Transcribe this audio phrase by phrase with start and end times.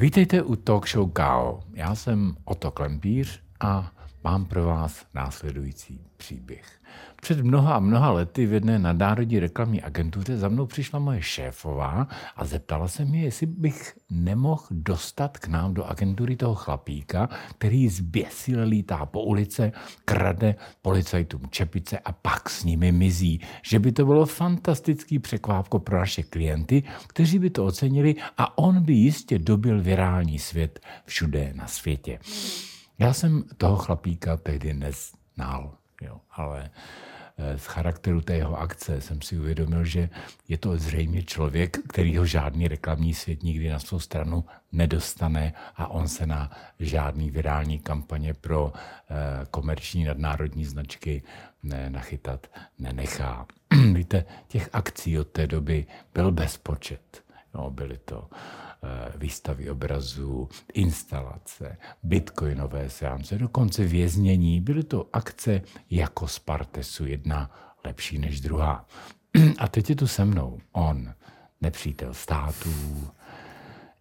[0.00, 1.10] Vítejte u Talk Show.
[1.74, 3.92] Já jsem Oto Klempíř a
[4.24, 6.80] mám pro vás následující příběh.
[7.22, 12.08] Před mnoha a mnoha lety v jedné nadnárodní reklamní agentuře za mnou přišla moje šéfová
[12.36, 17.88] a zeptala se mě, jestli bych nemohl dostat k nám do agentury toho chlapíka, který
[17.88, 19.72] zběsile lítá po ulice,
[20.04, 23.40] krade policajtům čepice a pak s nimi mizí.
[23.62, 28.82] Že by to bylo fantastický překvápko pro naše klienty, kteří by to ocenili a on
[28.82, 32.18] by jistě dobil virální svět všude na světě.
[33.00, 36.70] Já jsem toho chlapíka tehdy neznal, jo, ale
[37.42, 40.08] Eh, z charakteru té jeho akce jsem si uvědomil, že
[40.48, 45.88] je to zřejmě člověk, který ho žádný reklamní svět nikdy na svou stranu nedostane a
[45.88, 46.50] on se na
[46.80, 49.14] žádný virální kampaně pro eh,
[49.50, 51.22] komerční nadnárodní značky
[51.88, 52.46] nachytat
[52.78, 53.46] nenechá.
[53.92, 57.22] Víte, těch akcí od té doby byl bezpočet.
[57.54, 58.28] No, byly to
[59.16, 64.60] výstavy obrazů, instalace, bitcoinové seance, dokonce věznění.
[64.60, 67.50] Byly to akce jako Spartesu, jedna
[67.84, 68.86] lepší než druhá.
[69.58, 71.14] A teď je tu se mnou on,
[71.60, 73.08] nepřítel států,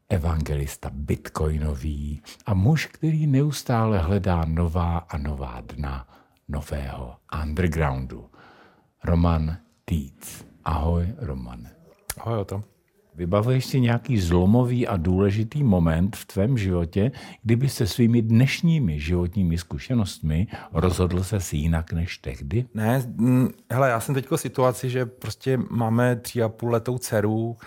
[0.09, 6.07] evangelista bitcoinový a muž, který neustále hledá nová a nová dna
[6.47, 8.29] nového undergroundu.
[9.03, 10.45] Roman Týc.
[10.65, 11.67] Ahoj, Roman.
[12.17, 12.78] Ahoj, to.
[13.19, 17.11] Vybavuješ si nějaký zlomový a důležitý moment v tvém životě,
[17.43, 22.65] kdyby se svými dnešními životními zkušenostmi rozhodl se si jinak než tehdy?
[22.73, 23.03] Ne,
[23.71, 27.57] hele, já jsem teďko v situaci, že prostě máme tři a půl letou dceru,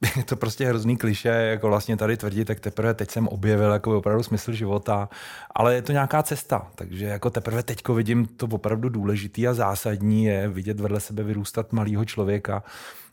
[0.16, 3.98] je to prostě hrozný kliše, jako vlastně tady tvrdit, tak teprve teď jsem objevil jako
[3.98, 5.08] opravdu smysl života,
[5.54, 10.24] ale je to nějaká cesta, takže jako teprve teďko vidím to opravdu důležitý a zásadní
[10.24, 12.62] je vidět vedle sebe vyrůstat malého člověka,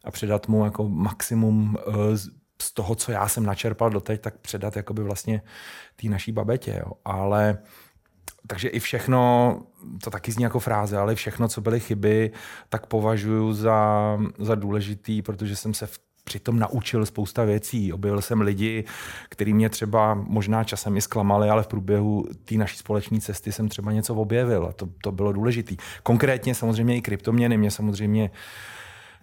[0.03, 2.17] a předat mu jako maximum eh,
[2.62, 5.41] z toho, co já jsem načerpal doteď, tak předat jakoby vlastně
[5.96, 6.81] té naší babetě.
[6.86, 6.91] Jo.
[7.06, 7.57] Ale
[8.47, 9.62] takže i všechno,
[10.03, 12.31] to taky zní jako fráze, ale všechno, co byly chyby,
[12.69, 17.94] tak považuji za, za důležitý, protože jsem se v přitom naučil spousta věcí.
[17.94, 18.84] Objevil jsem lidi,
[19.29, 23.69] kteří mě třeba možná časem i zklamali, ale v průběhu té naší společné cesty jsem
[23.69, 25.75] třeba něco objevil a to, to bylo důležité.
[26.03, 28.31] Konkrétně samozřejmě i kryptoměny mě samozřejmě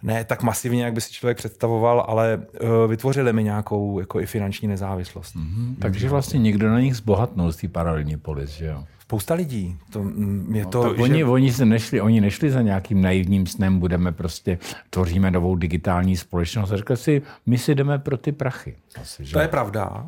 [0.03, 4.25] ne tak masivně, jak by si člověk představoval, ale uh, vytvořili mi nějakou jako i
[4.25, 5.35] finanční nezávislost.
[5.35, 5.75] Mm-hmm.
[5.79, 8.83] Takže vlastně někdo na nich zbohatnul z té paralelní polis, že jo?
[9.11, 9.77] Spousta lidí.
[9.89, 11.03] To, mm, je no, to, tak že...
[11.03, 16.17] oni, oni, se nešli, oni nešli za nějakým naivním snem, budeme prostě, tvoříme novou digitální
[16.17, 18.75] společnost a řekli si, my si jdeme pro ty prachy.
[19.01, 19.33] Asi, že?
[19.33, 20.05] To je pravda.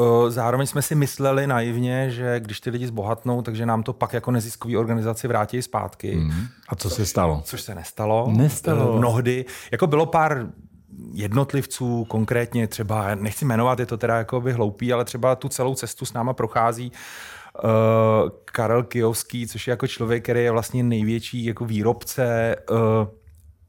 [0.00, 4.12] Eh, zároveň jsme si mysleli naivně, že když ty lidi zbohatnou, takže nám to pak
[4.12, 6.16] jako neziskový organizaci vrátí zpátky.
[6.16, 6.46] Mm.
[6.68, 7.42] A co což, se stalo?
[7.44, 8.32] Což se nestalo.
[8.36, 8.94] Nestalo.
[8.94, 9.44] Eh, mnohdy.
[9.72, 10.46] Jako bylo pár
[11.12, 15.74] jednotlivců, konkrétně třeba, nechci jmenovat, je to teda jako by hloupý, ale třeba tu celou
[15.74, 16.98] cestu s náma prochází uh,
[18.44, 22.78] Karel Kijovský, což je jako člověk, který je vlastně největší jako výrobce uh,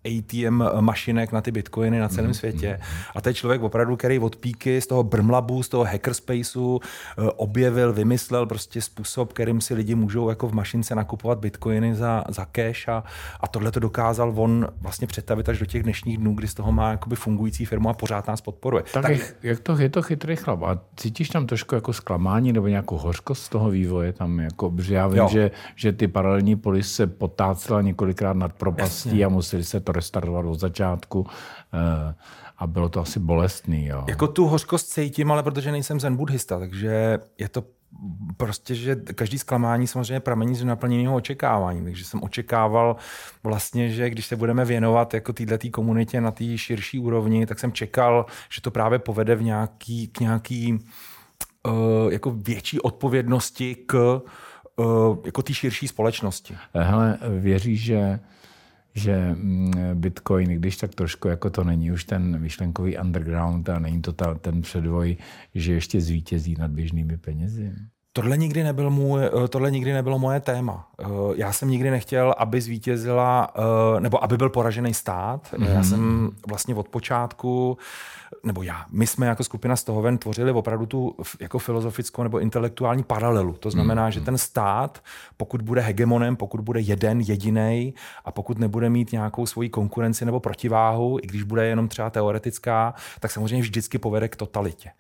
[0.06, 2.34] ATM mašinek na ty bitcoiny na celém mm-hmm.
[2.34, 2.80] světě.
[3.16, 7.30] A to je člověk opravdu, který od píky z toho Brmlabu, z toho hackerspaceu eh,
[7.36, 12.46] objevil, vymyslel prostě způsob, kterým si lidi můžou jako v mašince nakupovat bitcoiny za, za
[12.46, 13.04] cash a,
[13.40, 16.72] a tohle to dokázal on vlastně představit až do těch dnešních dnů, kdy z toho
[16.72, 18.84] má jakoby fungující firmu a pořád nás podporuje.
[18.94, 20.64] Tak, tak jak, jak to, je to chytrý chlap.
[20.64, 24.96] A cítíš tam trošku jako zklamání nebo nějakou hořkost z toho vývoje tam, jako, protože
[24.96, 29.26] já vím, že, že ty paralelní polis se potácela několikrát nad propastí Jasně.
[29.26, 31.28] a museli se to restartovat od začátku
[31.74, 32.16] eh,
[32.58, 33.86] a bylo to asi bolestný.
[33.86, 34.06] Jo.
[34.08, 37.64] Jako tu hořkost cítím, ale protože nejsem zen buddhista, takže je to
[38.38, 41.84] prostě, že každý zklamání samozřejmě pramení z naplněného očekávání.
[41.84, 42.96] Takže jsem očekával
[43.44, 47.72] vlastně, že když se budeme věnovat jako této komunitě na té širší úrovni, tak jsem
[47.72, 54.22] čekal, že to právě povede v nějaký, k nějaký uh, jako větší odpovědnosti k
[54.76, 56.58] uh, jako té širší společnosti.
[56.74, 58.20] Hele, věříš, že
[58.96, 64.02] že mm, Bitcoin, když tak trošku jako to není už ten myšlenkový underground a není
[64.02, 65.18] to ta, ten předvoj,
[65.56, 67.74] že ještě zvítězí nad běžnými penězi?
[68.18, 70.88] Tohle nikdy, nebyl můj, eh, tohle nikdy nebylo moje téma.
[71.00, 75.54] Eh, já jsem nikdy nechtěl, aby zvítězila, eh, nebo aby byl poražený stát.
[75.54, 75.74] Mm-hmm.
[75.74, 77.78] Já jsem vlastně od počátku
[78.44, 83.54] nebo já, my jsme jako skupina Stohoven tvořili opravdu tu jako filozofickou nebo intelektuální paralelu.
[83.54, 84.12] To znamená, mm.
[84.12, 85.04] že ten stát,
[85.38, 87.94] pokud bude hegemonem, pokud bude jeden, jediný
[88.26, 92.94] a pokud nebude mít nějakou svoji konkurenci nebo protiváhu, i když bude jenom třeba teoretická,
[93.20, 94.92] tak samozřejmě vždycky povede k totalitě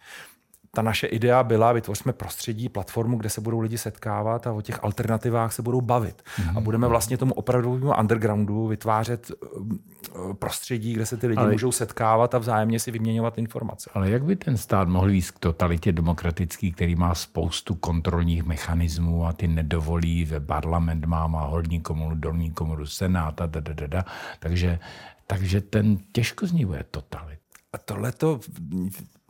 [0.76, 4.84] ta naše idea byla, vytvoříme prostředí, platformu, kde se budou lidi setkávat a o těch
[4.84, 6.22] alternativách se budou bavit.
[6.22, 6.58] Mm-hmm.
[6.58, 11.52] A budeme vlastně tomu opravdovému undergroundu vytvářet eh, prostředí, kde se ty lidi Ale...
[11.52, 13.90] můžou setkávat a vzájemně si vyměňovat informace.
[13.94, 19.28] Ale jak by ten stát mohl jít k totalitě demokratický, který má spoustu kontrolních mechanismů
[19.28, 23.74] a ty nedovolí, ve parlament má, má horní komoru, dolní komoru, senát a da, da,
[23.74, 24.06] da, da.
[24.40, 24.80] Takže,
[25.28, 27.40] takže ten těžko z ní bude totalit.
[27.74, 28.40] A tohle to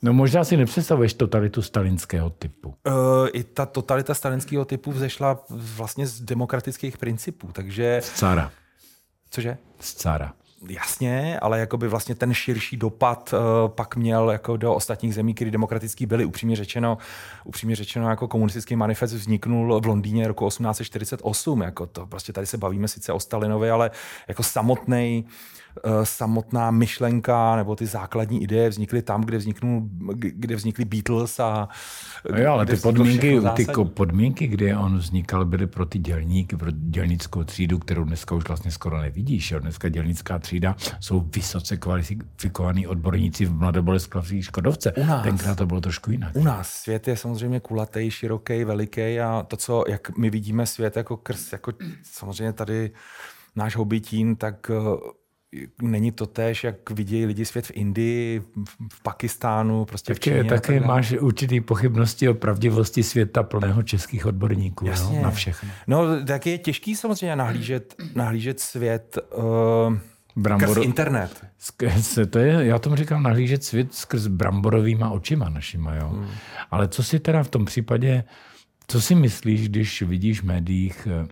[0.05, 2.69] No možná si nepředstavuješ totalitu stalinského typu.
[2.69, 7.99] Uh, I ta totalita stalinského typu vzešla vlastně z demokratických principů, takže...
[8.03, 8.51] Z cara.
[9.29, 9.57] Cože?
[9.79, 10.33] Z cara.
[10.69, 15.51] Jasně, ale jakoby vlastně ten širší dopad uh, pak měl jako do ostatních zemí, které
[15.51, 16.25] demokratický byly.
[16.25, 16.97] Upřímně řečeno,
[17.43, 21.61] upřímně řečeno jako komunistický manifest vzniknul v Londýně roku 1848.
[21.61, 23.91] Jako to, prostě tady se bavíme sice o Stalinovi, ale
[24.27, 25.64] jako samotný Eh,
[26.03, 29.81] samotná myšlenka nebo ty základní ideje vznikly tam, kde, vzniknul,
[30.15, 31.67] kde vznikly Beatles a
[32.31, 36.71] no jo, ale ty podmínky, ty podmínky, kde on vznikal, byly pro ty dělníky, pro
[36.71, 39.51] dělnickou třídu, kterou dneska už vlastně skoro nevidíš.
[39.51, 39.59] Jo.
[39.59, 44.91] Dneska dělnická třída jsou vysoce kvalifikovaní odborníci v mladobolesklavské Škodovce.
[44.91, 46.35] U nás, Tenkrát to bylo trošku jinak.
[46.35, 50.97] U nás svět je samozřejmě kulatý, široký, veliký a to, co, jak my vidíme svět
[50.97, 51.71] jako krst, jako
[52.03, 52.91] samozřejmě tady
[53.55, 54.75] náš hobitín, tak eh,
[55.81, 58.41] není to též, jak vidějí lidi svět v Indii,
[58.91, 60.43] v Pakistánu, prostě v Číně.
[60.43, 65.17] Také tak máš určitý pochybnosti o pravdivosti světa plného českých odborníků Jasně.
[65.17, 65.69] No, na všechno.
[65.87, 69.97] No, tak je těžký samozřejmě nahlížet, nahlížet svět uh,
[70.35, 70.69] Brambor...
[70.69, 71.45] skrz internet.
[71.57, 75.95] Skrz, to je, já tomu říkám nahlížet svět skrz bramborovýma očima našima.
[75.95, 76.07] Jo.
[76.07, 76.27] Hmm.
[76.71, 78.23] Ale co si teda v tom případě,
[78.87, 81.27] co si myslíš, když vidíš v médiích eh,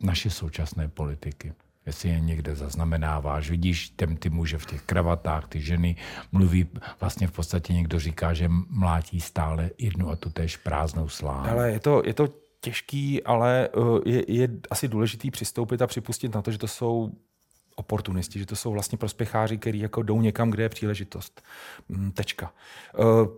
[0.00, 1.52] naše současné politiky?
[1.86, 5.96] Jestli je někde zaznamenáváš, vidíš ten ty muže v těch kravatách, ty ženy
[6.32, 6.66] mluví,
[7.00, 11.50] vlastně v podstatě někdo říká, že mlátí stále jednu a tu též prázdnou slámu.
[11.50, 12.28] Ale je to, je to
[12.60, 17.10] těžký, ale uh, je, je asi důležitý přistoupit a připustit na to, že to jsou
[17.76, 21.42] oportunisti, že to jsou vlastně prospěcháři, kteří jako jdou někam, kde je příležitost.
[21.88, 22.52] Mm, tečka.
[22.98, 23.28] Uh,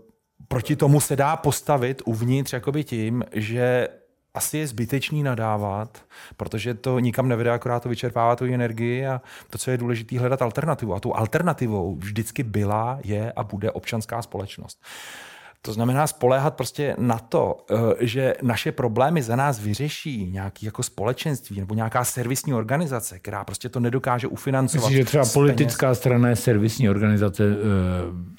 [0.48, 3.88] proti tomu se dá postavit uvnitř jakoby tím, že
[4.36, 6.04] asi je zbytečný nadávat,
[6.36, 10.42] protože to nikam nevede, akorát to vyčerpává tu energii a to, co je důležité, hledat
[10.42, 10.94] alternativu.
[10.94, 14.82] A tou alternativou vždycky byla, je a bude občanská společnost.
[15.62, 20.82] To znamená spoléhat prostě na to, eh, že naše problémy za nás vyřeší nějaký jako
[20.82, 24.84] společenství nebo nějaká servisní organizace, která prostě to nedokáže ufinancovat.
[24.84, 28.36] Myslím, že třeba politická strana je servisní organizace eh,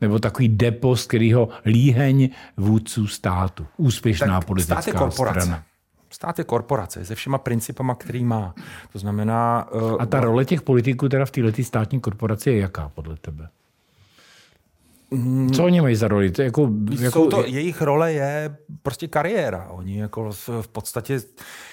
[0.00, 3.66] nebo takový depo, z kterého líheň vůdců státu.
[3.76, 5.40] Úspěšná tak politická stát je korporace.
[5.40, 5.62] strana.
[6.10, 8.54] Stát je korporace se všema principama, který má.
[8.92, 9.68] To znamená...
[9.72, 13.48] Uh, A ta role těch politiků teda v této státní korporaci je jaká podle tebe?
[15.54, 16.30] Co oni mají za roli?
[16.30, 16.70] To jako,
[17.00, 17.26] jako...
[17.26, 19.68] to, jejich role je prostě kariéra.
[19.70, 20.30] Oni jako
[20.60, 21.20] v podstatě,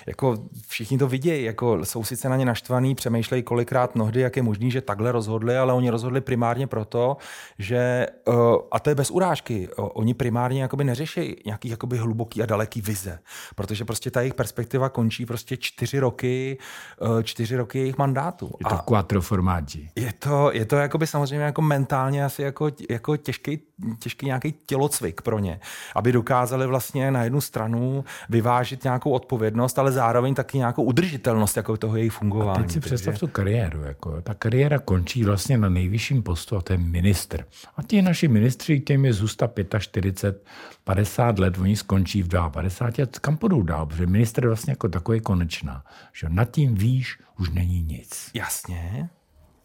[0.08, 4.44] jako všichni to vidějí, jako jsou sice na ně naštvaný, přemýšlejí kolikrát mnohdy, jak je
[4.44, 7.18] možný, že takhle rozhodli, ale oni rozhodli primárně proto,
[7.60, 8.32] že, eh,
[8.72, 13.20] a to je bez urážky, oni primárně jakoby neřeší nějaký jakoby hluboký a daleký vize,
[13.56, 16.58] protože prostě ta jejich perspektiva končí prostě čtyři roky,
[17.02, 18.52] eh, čtyři roky jejich mandátu.
[18.60, 19.90] Je to quattro formáti.
[19.96, 23.60] Je to, je to jakoby samozřejmě jako mentálně asi jako, jako těžký,
[24.00, 25.60] těžký nějaký tělocvik pro ně,
[25.96, 31.78] aby dokázali vlastně na jednu stranu vyvážit nějakou odpovědnost, ale zároveň taky nějakou udržitelnost jako
[31.78, 32.60] toho jejich fungování.
[32.60, 32.96] A teď si takže...
[32.96, 33.84] představ tu kariéru.
[33.84, 37.46] Jako, ta kariéra končí vlastně na nejvyšším postu a to je minister.
[37.78, 40.46] A ti naši ministři, těm je zůsta 45,
[40.84, 44.90] 50 let, oni skončí v 52 a kam půjdou dál, protože minister je vlastně jako
[44.90, 45.84] takový konečná.
[46.14, 48.32] Že nad tím výš už není nic.
[48.34, 49.10] Jasně.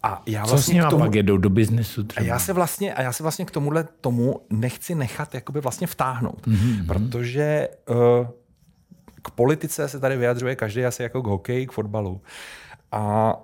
[0.06, 2.24] A já vlastně Co s nimi tomu, pak jedou do biznesu třeba?
[2.24, 5.86] A já se vlastně, a já se vlastně k tomuhle tomu nechci nechat jakoby vlastně
[5.86, 6.86] vtáhnout, mm-hmm.
[6.86, 7.96] protože uh,
[9.22, 12.20] k politice se tady vyjadřuje každý asi jako k hokeji, k fotbalu.
[12.92, 13.34] A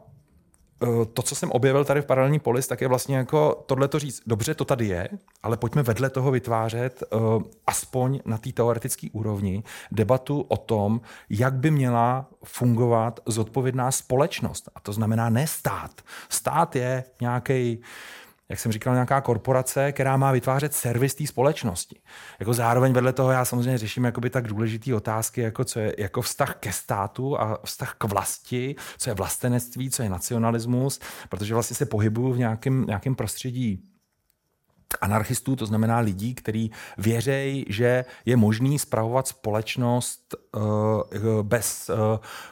[1.15, 4.23] to, co jsem objevil tady v paralelní polis, tak je vlastně jako tohle to říct,
[4.27, 5.09] dobře, to tady je,
[5.43, 9.63] ale pojďme vedle toho vytvářet uh, aspoň na té teoretické úrovni
[9.93, 14.69] debatu o tom, jak by měla fungovat zodpovědná společnost.
[14.75, 15.91] A to znamená ne stát.
[16.29, 17.83] Stát je nějaký
[18.53, 22.01] jak jsem říkal, nějaká korporace, která má vytvářet servis té společnosti.
[22.41, 26.23] Jako zároveň vedle toho já samozřejmě řeším jakoby tak důležité otázky, jako co je jako
[26.23, 31.77] vztah ke státu a vztah k vlasti, co je vlastenectví, co je nacionalismus, protože vlastně
[31.77, 33.92] se pohybuju v nějakém, nějakém prostředí
[35.01, 40.63] anarchistů, to znamená lidí, kteří věřejí, že je možný spravovat společnost uh,
[41.43, 41.97] bez uh,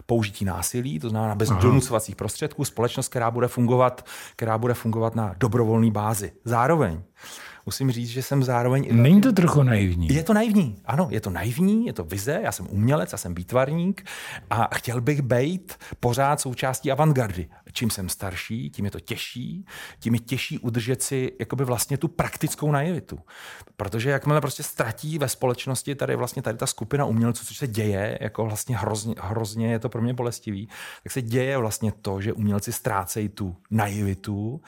[0.06, 1.60] použití násilí, to znamená bez Aha.
[1.60, 4.06] donucovacích prostředků, společnost, která bude fungovat,
[4.36, 6.32] která bude fungovat na dobrovolné bázi.
[6.44, 7.02] Zároveň
[7.66, 8.88] musím říct, že jsem zároveň...
[8.90, 10.08] Není to trochu naivní?
[10.08, 13.34] Je to naivní, ano, je to naivní, je to vize, já jsem umělec, já jsem
[13.34, 14.06] výtvarník
[14.50, 17.48] a chtěl bych být pořád součástí avantgardy.
[17.72, 19.64] Čím jsem starší, tím je to těžší,
[19.98, 23.18] tím je těžší udržet si jakoby vlastně tu praktickou naivitu.
[23.76, 28.18] Protože jakmile prostě ztratí ve společnosti tady vlastně tady ta skupina umělců, což se děje,
[28.20, 30.68] jako vlastně hrozně, hrozně je to pro mě bolestivý,
[31.02, 34.60] tak se děje vlastně to, že umělci ztrácejí tu naivitu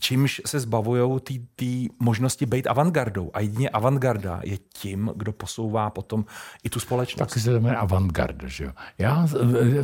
[0.00, 1.20] čímž se zbavují
[1.56, 3.30] té možnosti být avantgardou.
[3.34, 6.24] A jedině avantgarda je tím, kdo posouvá potom
[6.64, 7.18] i tu společnost.
[7.18, 8.70] Tak se jmenuje avantgarda, že jo.
[8.98, 9.28] Já,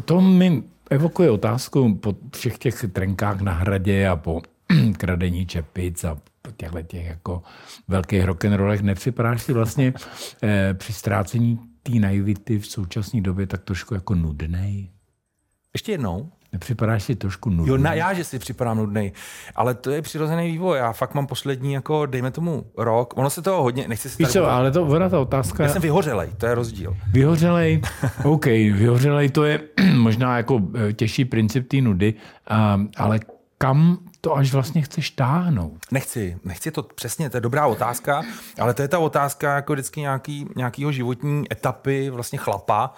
[0.04, 4.42] to mi evokuje otázku po všech těch trenkách na hradě a po
[4.96, 7.42] kradení čepic a po těchto těch jako
[7.88, 8.82] velkých rock'n'rollech.
[8.82, 9.92] Nepřipadáš si vlastně
[10.42, 14.90] eh, při ztrácení té naivity v současné době tak trošku jako nudnej?
[15.74, 16.30] Ještě jednou.
[16.52, 17.68] Nepřipadáš si trošku nudný?
[17.68, 19.12] Jo, na, já, že si připadám nudný.
[19.54, 20.78] Ale to je přirozený vývoj.
[20.78, 23.14] Já fakt mám poslední, jako dejme tomu, rok.
[23.16, 25.62] Ono se toho hodně, nechci si Víš co, ale to, ona ta otázka...
[25.62, 26.96] Já jsem vyhořelej, to je rozdíl.
[27.12, 27.82] Vyhořelej,
[28.24, 29.60] OK, vyhořelej to je
[29.94, 32.14] možná jako eh, těžší princip té nudy,
[32.96, 33.20] ale
[33.58, 35.78] kam to až vlastně chceš táhnout?
[35.90, 38.22] Nechci, nechci to přesně, to je dobrá otázka,
[38.60, 42.94] ale to je ta otázka jako vždycky nějaký, nějakýho životní etapy vlastně chlapa,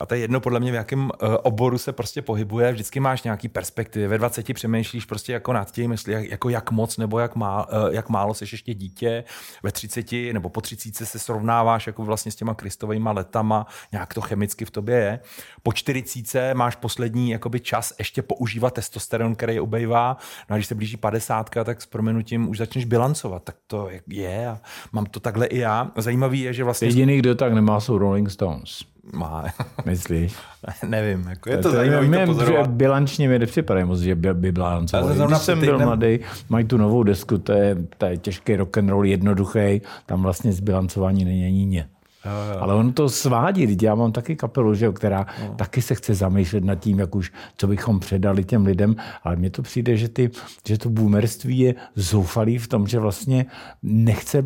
[0.00, 1.10] a to je jedno podle mě, v jakém uh,
[1.42, 2.72] oboru se prostě pohybuje.
[2.72, 4.08] Vždycky máš nějaký perspektivy.
[4.08, 7.68] Ve 20 přemýšlíš prostě jako nad tím, jestli jak, jako jak moc nebo jak, má,
[7.68, 9.24] uh, jak málo seš ještě dítě.
[9.62, 14.20] Ve 30 nebo po 30 se srovnáváš jako vlastně s těma kristovými letama, nějak to
[14.20, 15.20] chemicky v tobě je.
[15.62, 20.16] Po 40 máš poslední jakoby čas ještě používat testosteron, který je ubejvá.
[20.50, 23.44] No a když se blíží 50, tak s proměnutím už začneš bilancovat.
[23.44, 24.60] Tak to je a
[24.92, 25.90] mám to takhle i já.
[25.96, 26.88] Zajímavý je, že vlastně...
[26.88, 28.84] Jediný, kdo tak nemá, jsou Rolling Stones.
[29.12, 29.44] Má.
[29.84, 30.36] Myslíš?
[30.88, 32.70] Nevím, jako je to, to zajímavé to pozorovat.
[32.70, 35.26] Bilančně mi nepřipadají moc, že by, by bilancovali.
[35.26, 38.88] Když jsem byl mladý, mají tu novou desku, to je, to je těžký rock and
[38.88, 41.88] roll, jednoduchý, tam vlastně zbilancování není ani ně.
[42.24, 42.60] Jo, jo.
[42.60, 45.54] Ale on to svádí, já mám taky kapelu, že, která jo.
[45.56, 49.50] taky se chce zamýšlet nad tím, jak už, co bychom předali těm lidem, ale mně
[49.50, 50.30] to přijde, že, ty,
[50.68, 53.46] že to boomerství je zoufalý v tom, že vlastně
[53.82, 54.44] nechce,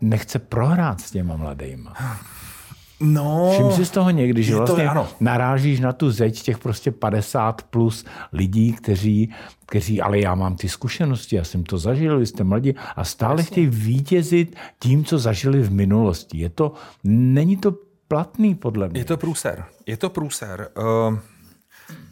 [0.00, 1.94] nechce prohrát s těma mladýma.
[3.00, 5.08] No, Všim si z toho někdy, že vlastně to, ano.
[5.20, 9.34] narážíš na tu zeď těch prostě 50 plus lidí, kteří,
[9.66, 13.32] kteří, ale já mám ty zkušenosti, já jsem to zažil, vy jste mladí a stále
[13.40, 13.44] Jasně.
[13.44, 16.38] chtějí vítězit tím, co zažili v minulosti.
[16.38, 16.72] Je to,
[17.04, 17.74] není to
[18.08, 19.00] platný podle mě.
[19.00, 19.64] Je to průser.
[19.86, 20.68] Je to průser.
[21.08, 21.18] Uh,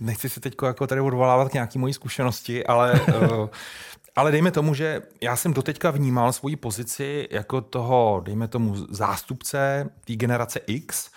[0.01, 3.49] nechci se teď jako tady odvolávat k nějaký mojí zkušenosti, ale uh,
[4.19, 9.91] Ale dejme tomu, že já jsem doteďka vnímal svoji pozici jako toho, dejme tomu, zástupce
[10.05, 11.11] té generace X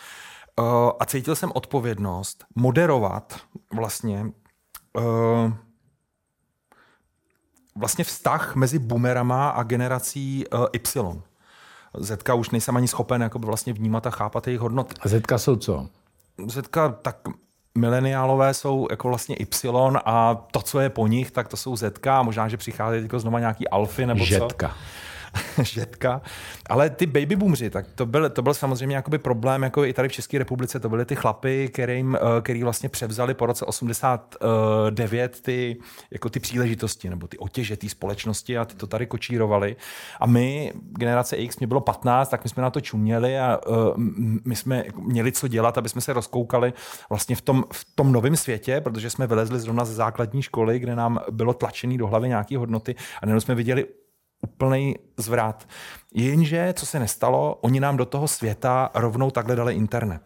[0.59, 0.65] uh,
[0.99, 3.39] a cítil jsem odpovědnost moderovat
[3.73, 4.25] vlastně
[4.97, 5.53] uh,
[7.75, 11.21] vlastně vztah mezi boomerama a generací uh, Y.
[11.97, 14.95] Zetka už nejsem ani schopen jako vlastně vnímat a chápat jejich hodnoty.
[15.01, 15.89] A Zetka jsou co?
[16.47, 17.17] Zetka, tak
[17.77, 21.99] mileniálové jsou jako vlastně Y a to, co je po nich, tak to jsou Z.
[22.21, 24.67] Možná, že přichází jako znova nějaký alfy nebo Žetka.
[24.67, 24.73] co.
[25.63, 26.21] žetka.
[26.69, 30.09] Ale ty baby boomři, tak to byl, to byl samozřejmě jakoby problém, jako i tady
[30.09, 35.41] v České republice, to byly ty chlapy, kterým, eh, který vlastně převzali po roce 89
[35.41, 35.77] ty,
[36.11, 39.75] jako ty příležitosti, nebo ty otěže té společnosti a ty to tady kočírovali.
[40.19, 43.75] A my, generace X, mě bylo 15, tak my jsme na to čuměli a uh,
[44.45, 46.73] my jsme měli co dělat, aby jsme se rozkoukali
[47.09, 50.95] vlastně v tom, v tom novém světě, protože jsme vylezli zrovna ze základní školy, kde
[50.95, 53.85] nám bylo tlačený do hlavy nějaké hodnoty a nejenom jsme viděli
[54.41, 55.67] úplný zvrat.
[56.13, 60.21] Jenže, co se nestalo, oni nám do toho světa rovnou takhle dali internet.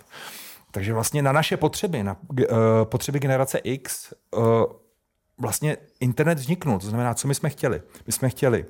[0.72, 2.46] Takže vlastně na naše potřeby, na uh,
[2.84, 4.44] potřeby generace X, uh,
[5.38, 6.80] vlastně internet vzniknul.
[6.80, 7.82] To znamená, co my jsme chtěli?
[8.08, 8.66] My jsme chtěli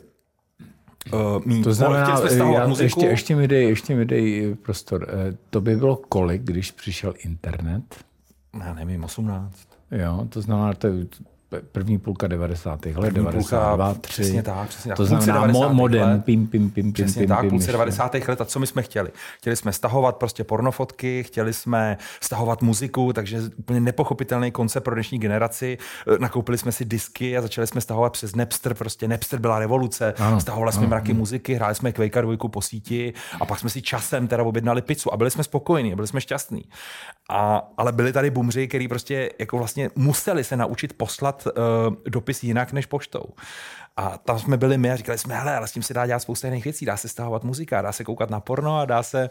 [1.13, 1.63] Uh, mít.
[1.63, 2.19] To znamená,
[2.53, 2.83] já, muziku.
[2.83, 5.07] ještě, ještě, mi dej, ještě mi dej prostor.
[5.49, 8.05] To by bylo kolik, když přišel internet?
[8.59, 9.67] Já nevím, 18.
[9.91, 10.87] Jo, to znamená, to,
[11.71, 12.85] první půlka 90.
[12.85, 13.99] let, 92, 3.
[14.01, 14.97] Přesně tak, přesně tak.
[14.97, 18.13] To znamená mo- modem, pim, pim, pim, přesně pim, tak, pim, půlce 90.
[18.27, 18.41] let.
[18.41, 19.09] A co my jsme chtěli?
[19.37, 25.19] Chtěli jsme stahovat prostě pornofotky, chtěli jsme stahovat muziku, takže úplně nepochopitelný koncept pro dnešní
[25.19, 25.77] generaci.
[26.15, 30.13] E, nakoupili jsme si disky a začali jsme stahovat přes Napster, prostě Napster byla revoluce.
[30.17, 31.19] Ano, Stahovali jsme ano, mraky ano.
[31.19, 35.13] muziky, hráli jsme Quake 2 po síti a pak jsme si časem teda objednali pizzu
[35.13, 36.63] a byli jsme spokojení, byli jsme šťastní.
[37.29, 42.43] A, ale byli tady bumři, který prostě jako vlastně museli se naučit poslat uh, dopis
[42.43, 43.25] jinak než poštou.
[43.97, 46.19] A tam jsme byli my a říkali jsme, hele, ale s tím se dá dělat
[46.19, 46.85] spousta jiných věcí.
[46.85, 49.29] Dá se stahovat muzika, dá se koukat na porno a dá se,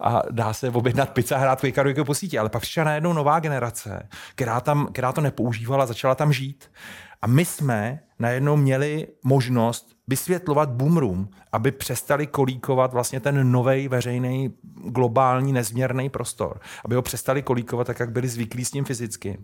[0.00, 2.38] a dá se objednat pizza a hrát Quake po síti.
[2.38, 6.70] Ale pak přišla najednou nová generace, která, tam, která to nepoužívala, začala tam žít.
[7.22, 14.54] A my jsme najednou měli možnost vysvětlovat boomroom, aby přestali kolíkovat vlastně ten nový veřejný
[14.84, 16.60] globální nezměrný prostor.
[16.84, 19.36] Aby ho přestali kolíkovat tak, jak byli zvyklí s tím fyzickým.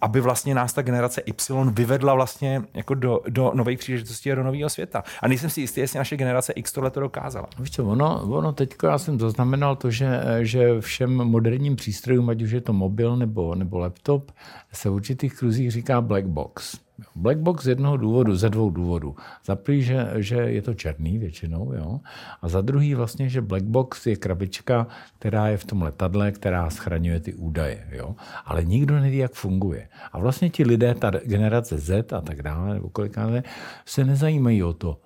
[0.00, 4.42] Aby vlastně nás ta generace Y vyvedla vlastně jako do, do nových příležitostí a do
[4.42, 5.04] nového světa.
[5.22, 7.48] A nejsem si jistý, jestli naše generace X tohle to dokázala.
[7.58, 12.42] Víš co, ono, ono teďka já jsem zaznamenal to, že, že všem moderním přístrojům, ať
[12.42, 14.30] už je to mobil nebo, nebo laptop,
[14.72, 16.86] se v určitých kruzích říká black box.
[17.14, 19.16] Black box z jednoho důvodu, ze dvou důvodů.
[19.44, 22.00] Za prvý, že, že je to černý většinou, jo?
[22.42, 24.86] a za druhý vlastně, že black box je krabička,
[25.18, 27.88] která je v tom letadle, která schraňuje ty údaje.
[27.92, 28.16] Jo?
[28.44, 29.88] Ale nikdo neví, jak funguje.
[30.12, 33.42] A vlastně ti lidé, ta generace Z a tak dále, nebo kolikále,
[33.84, 35.00] se nezajímají o to,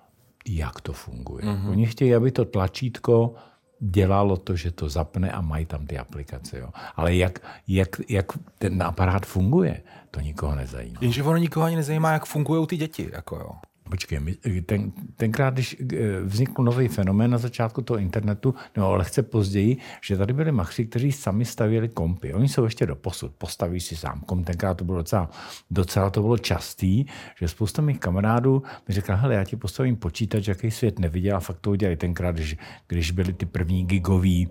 [0.49, 1.45] jak to funguje.
[1.45, 1.69] Mm-hmm.
[1.69, 3.33] Oni chtějí, aby to tlačítko
[3.81, 6.59] dělalo to, že to zapne a mají tam ty aplikace.
[6.59, 6.69] Jo.
[6.95, 8.25] Ale jak, jak, jak
[8.59, 10.99] ten aparát funguje, to nikoho nezajímá.
[11.01, 13.09] Jenže ono nikoho ani nezajímá, jak fungují ty děti.
[13.13, 13.51] Jako jo.
[13.91, 14.19] Počkej,
[14.65, 20.17] ten, tenkrát, když eh, vznikl nový fenomén na začátku toho internetu, nebo lehce později, že
[20.17, 22.33] tady byli machři, kteří sami stavěli kompy.
[22.33, 24.45] Oni jsou ještě do posud, postaví si sám komp.
[24.45, 25.29] Tenkrát to bylo docela,
[25.71, 27.05] docela to bylo častý,
[27.39, 31.39] že spousta mých kamarádů mi řekla, hele, já ti postavím počítač, jaký svět neviděl a
[31.39, 32.57] fakt to udělali tenkrát, když,
[32.87, 34.49] když byly ty první gigový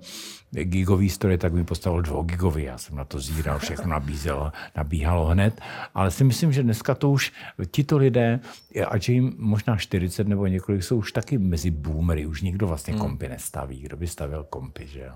[0.52, 2.64] gigový stroje, tak mi postavil dvougigový.
[2.64, 5.60] Já jsem na to zíral, všechno nabízel, nabíhalo hned.
[5.94, 7.32] Ale si myslím, že dneska to už
[7.70, 8.40] tito lidé,
[8.88, 12.26] ať jim možná 40 nebo několik, jsou už taky mezi boomery.
[12.26, 13.02] Už nikdo vlastně hmm.
[13.02, 13.80] kompy nestaví.
[13.80, 15.14] Kdo by stavil kompy, že jo?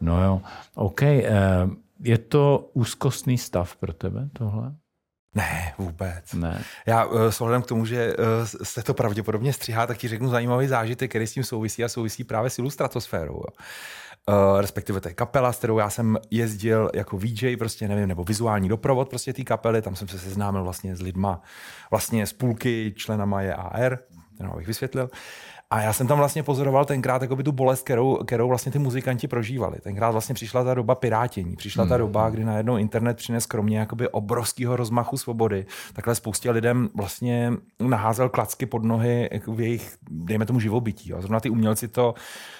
[0.00, 0.42] No jo,
[0.74, 1.02] OK.
[1.02, 1.26] Eh,
[2.00, 4.74] je to úzkostný stav pro tebe tohle?
[5.34, 6.32] Ne, vůbec.
[6.32, 6.64] Ne.
[6.86, 10.28] Já eh, s ohledem k tomu, že eh, se to pravděpodobně stříhá, tak ti řeknu
[10.28, 13.42] zajímavý zážitek, který s tím souvisí a souvisí právě s ilustratosférou.
[14.28, 18.24] Uh, respektive to je kapela, s kterou já jsem jezdil jako VJ, prostě nevím, nebo
[18.24, 21.42] vizuální doprovod prostě té kapely, tam jsem se seznámil vlastně s lidma,
[21.90, 23.98] vlastně z půlky členama je AR,
[24.38, 25.10] jenom abych vysvětlil.
[25.70, 29.28] A já jsem tam vlastně pozoroval tenkrát jakoby tu bolest, kterou, kterou vlastně ty muzikanti
[29.28, 29.78] prožívali.
[29.82, 31.56] Tenkrát vlastně přišla ta doba pirátění.
[31.56, 31.98] Přišla ta hmm.
[31.98, 35.66] doba, kdy najednou internet přines kromě jakoby obrovského rozmachu svobody.
[35.92, 41.12] Takhle spoustě lidem vlastně naházel klacky pod nohy v jejich, dejme tomu, živobytí.
[41.12, 42.14] A zrovna ty umělci to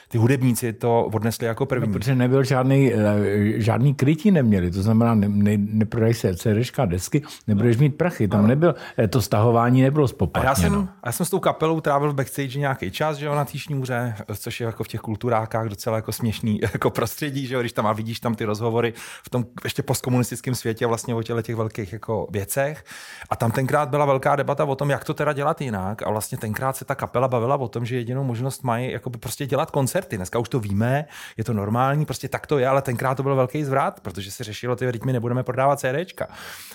[0.09, 1.89] ty hudebníci to odnesli jako první.
[1.89, 6.85] No, protože nebyl žádný, eh, žádný krytí neměli, to znamená, ne, ne, neprodají se CDčka,
[6.85, 8.47] desky, nebudeš mít prachy, tam no.
[8.47, 10.49] nebyl, eh, to stahování nebylo spoplatněno.
[10.49, 13.35] A já jsem, já jsem s tou kapelou trávil v backstage nějaký čas, že jo,
[13.35, 17.55] na té šňůře, což je jako v těch kulturákách docela jako směšný jako prostředí, že
[17.55, 18.93] jo, když tam a vidíš tam ty rozhovory
[19.23, 22.85] v tom ještě postkomunistickém světě vlastně o těch velkých jako věcech.
[23.31, 26.03] A tam tenkrát byla velká debata o tom, jak to teda dělat jinak.
[26.03, 29.47] A vlastně tenkrát se ta kapela bavila o tom, že jedinou možnost mají jako prostě
[29.47, 30.17] dělat koncert koncerty.
[30.17, 31.05] Dneska už to víme,
[31.37, 34.45] je to normální, prostě tak to je, ale tenkrát to byl velký zvrat, protože se
[34.45, 36.27] řešilo, ty my nebudeme prodávat CDčka.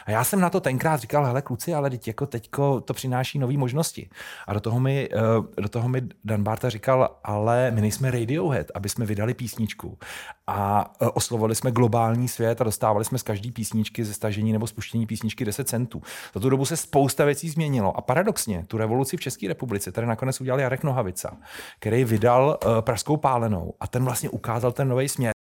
[0.06, 3.40] A já jsem na to tenkrát říkal, hele kluci, ale teď jako teďko to přináší
[3.40, 4.10] nové možnosti.
[4.48, 8.68] A do toho mi, eh, do toho mi Dan Barta říkal, ale my nejsme Radiohead,
[8.76, 9.98] aby jsme vydali písničku.
[10.48, 14.68] A eh, oslovili jsme globální svět a dostávali jsme z každé písničky ze stažení nebo
[14.68, 16.02] spuštění písničky 10 centů.
[16.34, 17.98] Za tu dobu se spousta věcí změnilo.
[17.98, 21.38] A paradoxně, tu revoluci v České republice tady nakonec udělal Jarek Nohavica,
[21.80, 25.34] který vydal uh, Pražskou Českou pálenou a ten vlastně ukázal ten nový směr.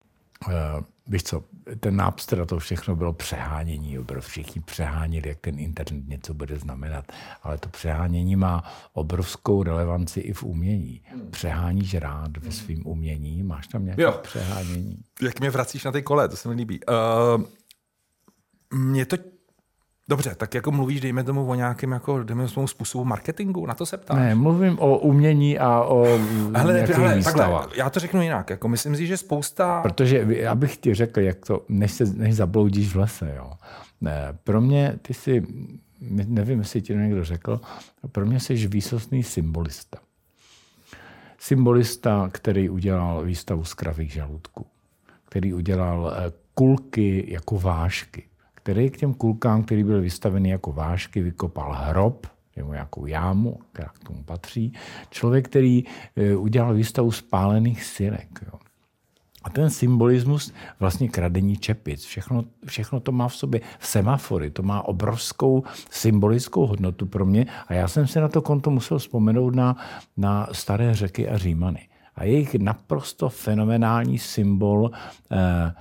[0.47, 1.45] Uh, víš co,
[1.81, 6.59] ten Napster a to všechno bylo přehánění, bylo všichni přeháněli, jak ten internet něco bude
[6.59, 7.05] znamenat,
[7.43, 11.03] ale to přehánění má obrovskou relevanci i v umění.
[11.31, 14.21] Přeháníš rád ve svým umění, máš tam nějaké jo.
[14.23, 14.99] přehánění?
[15.23, 16.81] Jak mě vracíš na ty kole, to se mi líbí.
[16.85, 17.45] Uh,
[18.79, 19.17] mě to
[20.11, 23.87] Dobře, tak jako mluvíš, dejme tomu o nějakém jako, dejme tomu způsobu marketingu, na to
[23.87, 24.19] se ptáš?
[24.19, 26.05] Ne, mluvím o umění a o
[26.55, 29.83] hele, hele, takhle, já to řeknu jinak, jako myslím si, že spousta...
[29.83, 33.53] Protože já bych ti řekl, jak to, než, se, než zabloudíš v lese, jo.
[34.01, 35.47] Ne, pro mě, ty si,
[36.27, 37.61] nevím, jestli ti někdo řekl,
[38.13, 39.99] pro mě jsi výsostný symbolista.
[41.39, 44.67] Symbolista, který udělal výstavu z kravých žaludků,
[45.25, 48.30] který udělal eh, kulky jako vášky
[48.63, 53.89] který k těm kulkám, který byly vystaveny jako vášky, vykopal hrob, nebo nějakou jámu, která
[53.89, 54.73] k tomu patří.
[55.11, 55.85] Člověk, který
[56.17, 58.29] e, udělal výstavu spálených syrek.
[58.47, 58.59] Jo.
[59.43, 64.83] A ten symbolismus vlastně kradení čepic, všechno, všechno to má v sobě semafory, to má
[64.83, 69.77] obrovskou symbolickou hodnotu pro mě a já jsem si na to konto musel vzpomenout na,
[70.17, 71.89] na staré řeky a římany.
[72.15, 74.91] A jejich naprosto fenomenální symbol
[75.33, 75.73] Eh,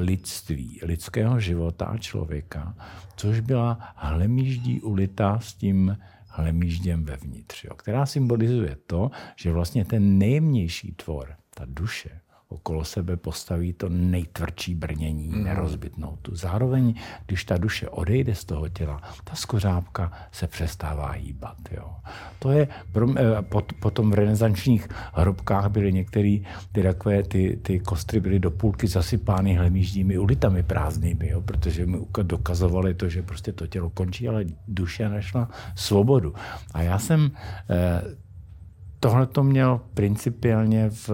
[0.00, 2.74] lidství, lidského života člověka,
[3.16, 5.96] což byla hlemíždí ulita s tím
[6.28, 13.16] hlemížděm vevnitř, jo, která symbolizuje to, že vlastně ten nejjemnější tvor, ta duše, okolo sebe
[13.16, 15.44] postaví to nejtvrdší brnění, mm.
[15.44, 16.36] nerozbitnou tu.
[16.36, 16.94] Zároveň,
[17.26, 21.56] když ta duše odejde z toho těla, ta skořápka se přestává hýbat.
[21.70, 21.96] Jo.
[22.38, 22.68] To je,
[23.16, 23.42] eh,
[23.80, 26.38] potom v renesančních hrobkách byly některé
[26.72, 31.98] ty takové, ty, ty kostry byly do půlky zasypány hlemíždími ulitami prázdnými, jo, protože mi
[32.22, 36.34] dokazovali to, že prostě to tělo končí, ale duše našla svobodu.
[36.74, 37.30] A já jsem
[37.70, 38.02] eh,
[39.00, 41.10] tohle to měl principiálně v,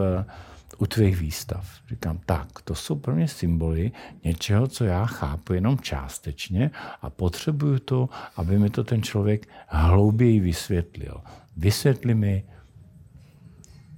[0.83, 1.69] u tvých výstav.
[1.89, 3.93] Říkám, tak, to jsou pro mě symboly
[4.25, 6.71] něčeho, co já chápu jenom částečně
[7.03, 11.21] a potřebuju to, aby mi to ten člověk hlouběji vysvětlil.
[11.57, 12.45] Vysvětli mi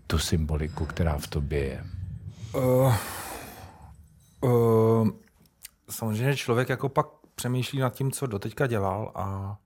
[0.07, 1.85] tu symboliku, která v tobě je.
[2.55, 2.95] Uh,
[4.41, 5.09] uh,
[5.91, 9.57] samozřejmě člověk jako pak přemýšlí nad tím, co doteďka dělal a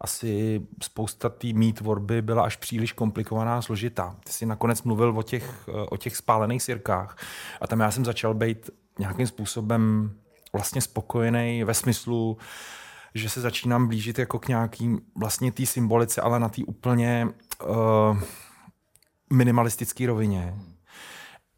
[0.00, 4.16] asi spousta té mý tvorby byla až příliš komplikovaná a složitá.
[4.24, 7.16] Ty jsi nakonec mluvil o těch, o těch spálených sirkách
[7.60, 10.12] a tam já jsem začal být nějakým způsobem
[10.52, 12.38] vlastně spokojený ve smyslu,
[13.14, 17.28] že se začínám blížit jako k nějakým vlastně té symbolice, ale na té úplně
[17.68, 18.20] uh,
[19.32, 20.54] minimalistické rovině.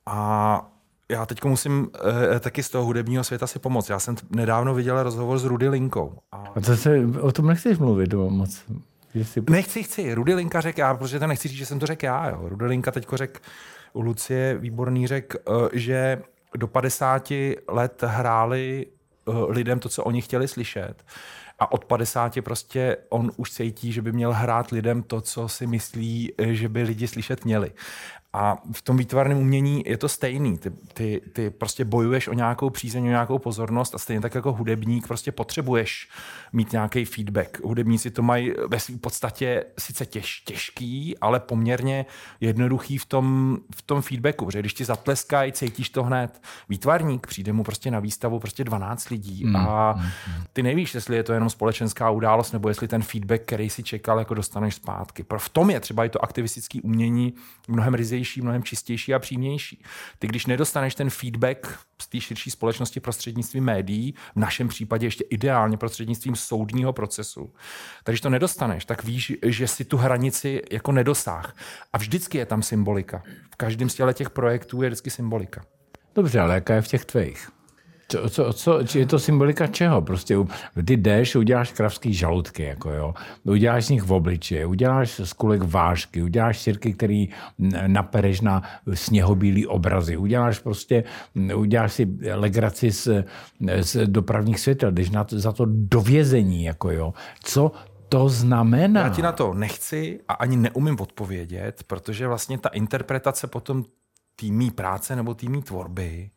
[0.07, 0.78] A
[1.11, 3.89] já teď musím uh, taky z toho hudebního světa si pomoct.
[3.89, 6.19] Já jsem nedávno viděl rozhovor s Rudy Linkou.
[6.33, 8.65] A, a to se, o tom nechceš mluvit moc.
[9.15, 9.43] Jestli...
[9.51, 10.15] Nechci, chci.
[10.15, 12.31] Rudy Linka řekl já, protože to nechci říct, že jsem to řekl já.
[12.31, 12.49] Jo.
[12.49, 13.41] Rudy Linka teď řekl
[13.93, 16.23] u Lucie Výborný řekl, uh, že
[16.57, 17.33] do 50
[17.69, 18.87] let hráli
[19.49, 21.05] lidem to, co oni chtěli slyšet.
[21.59, 25.67] A od 50 prostě on už cítí, že by měl hrát lidem to, co si
[25.67, 27.73] myslí, že by lidi slyšet měli.
[28.33, 30.59] A v tom výtvarném umění je to stejný.
[30.59, 34.53] Ty, ty, ty prostě bojuješ o nějakou přízeň, o nějakou pozornost a stejně tak jako
[34.53, 36.09] hudebník prostě potřebuješ
[36.53, 37.61] mít nějaký feedback.
[37.65, 42.07] Hudebníci to mají ve své podstatě sice těž, těžký, ale poměrně
[42.41, 46.43] jednoduchý v tom, v tom feedbacku, že když ti zatleskají, cítíš to hned.
[46.69, 50.45] Výtvarník přijde mu prostě na výstavu prostě 12 lidí mm, a mm, mm.
[50.53, 54.19] ty nevíš, jestli je to jenom společenská událost, nebo jestli ten feedback, který si čekal,
[54.19, 55.25] jako dostaneš zpátky.
[55.39, 57.35] V tom je třeba i to aktivistické umění
[57.69, 59.83] mnohem ryzejší, mnohem čistější a přímější.
[60.19, 65.25] Ty, když nedostaneš ten feedback z té širší společnosti prostřednictvím médií, v našem případě ještě
[65.31, 67.53] ideálně prostřednictvím soudního procesu.
[68.05, 71.55] Tak když to nedostaneš, tak víš, že si tu hranici jako nedosáh.
[71.93, 73.23] A vždycky je tam symbolika.
[73.53, 75.65] V každém z těch projektů je vždycky symbolika.
[76.15, 77.58] Dobře, ale jaká je v těch tvých?
[78.11, 80.03] Co, co, co, je to symbolika čeho?
[80.03, 80.37] Prostě
[80.85, 83.15] ty jdeš, uděláš kravský žaludky, jako jo.
[83.45, 87.29] Uděláš z nich v obličeji, uděláš z kulek vážky, uděláš sirky, který
[87.87, 88.63] napereš na
[88.95, 91.05] sněhobílý obrazy, uděláš prostě,
[91.57, 93.09] uděláš si legraci z,
[93.81, 97.15] z dopravních světel, jdeš na za to dovězení, jako jo.
[97.43, 97.73] Co
[98.09, 99.01] to znamená?
[99.01, 103.85] Já ti na to nechci a ani neumím odpovědět, protože vlastně ta interpretace potom
[104.37, 106.31] týmí práce nebo týmí tvorby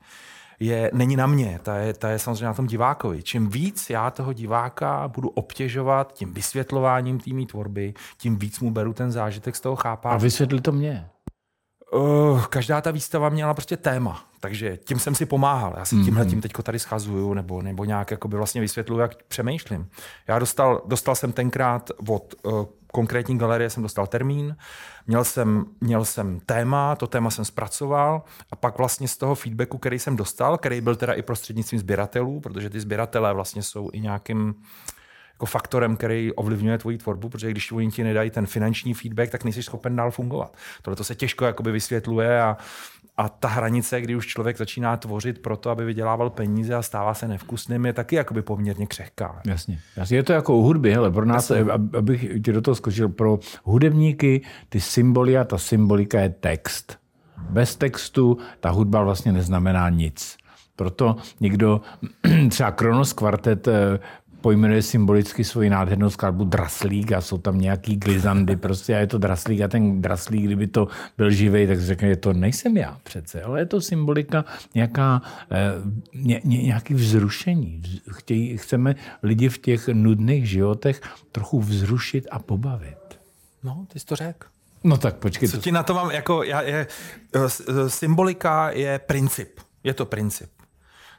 [0.62, 3.24] je, není na mě, ta je, ta je samozřejmě na tom divákovi.
[3.24, 8.94] Čím víc já toho diváka budu obtěžovat tím vysvětlováním týmí tvorby, tím víc mu beru
[8.94, 10.16] ten zážitek z toho chápání.
[10.16, 11.10] A vysvětli to mě.
[11.94, 15.74] Uh, každá ta výstava měla prostě téma, takže tím jsem si pomáhal.
[15.78, 16.06] Já si mm-hmm.
[16.06, 19.90] tímhle tím teďko tady schazuju nebo, nebo nějak jakoby vlastně vysvětluju, jak přemýšlím.
[20.28, 24.58] Já dostal, dostal jsem tenkrát od uh, konkrétní galerie jsem dostal termín,
[25.08, 29.78] měl jsem, měl jsem téma, to téma jsem zpracoval a pak vlastně z toho feedbacku,
[29.78, 34.00] který jsem dostal, který byl teda i prostřednictvím sběratelů, protože ty sběratelé vlastně jsou i
[34.00, 34.56] nějakým
[35.42, 39.44] jako faktorem, který ovlivňuje tvoji tvorbu, protože když oni ti nedají ten finanční feedback, tak
[39.44, 40.58] nejsi schopen dál fungovat.
[40.82, 42.58] Tohle to se těžko jakoby vysvětluje a,
[43.18, 47.14] a ta hranice, kdy už člověk začíná tvořit pro to, aby vydělával peníze a stává
[47.14, 49.42] se nevkusným, je taky jakoby poměrně křehká.
[49.46, 49.80] Jasně.
[49.98, 50.18] Jasně.
[50.18, 51.72] Je to jako u hudby, hele, pro nás, Jasně.
[51.98, 56.98] abych ti do toho skočil, pro hudebníky ty symboly a ta symbolika je text.
[57.50, 60.38] Bez textu ta hudba vlastně neznamená nic.
[60.76, 61.82] Proto někdo,
[62.50, 64.00] třeba Kronos kvartet eh,
[64.42, 69.18] pojmenuje symbolicky svoji nádhernou skladbu Draslík a jsou tam nějaký glizandy prostě a je to
[69.18, 73.60] Draslík a ten Draslík, kdyby to byl živý, tak řekne, to nejsem já přece, ale
[73.60, 75.72] je to symbolika nějaká, eh,
[76.14, 77.82] ně, ně, nějaký vzrušení.
[78.12, 81.02] Chtějí, chceme lidi v těch nudných životech
[81.32, 83.20] trochu vzrušit a pobavit.
[83.64, 84.48] No, ty jsi to řekl.
[84.84, 85.50] No tak počkej.
[85.50, 86.88] Co ti na to mám, jako já, je,
[87.88, 89.60] symbolika je princip.
[89.84, 90.50] Je to princip.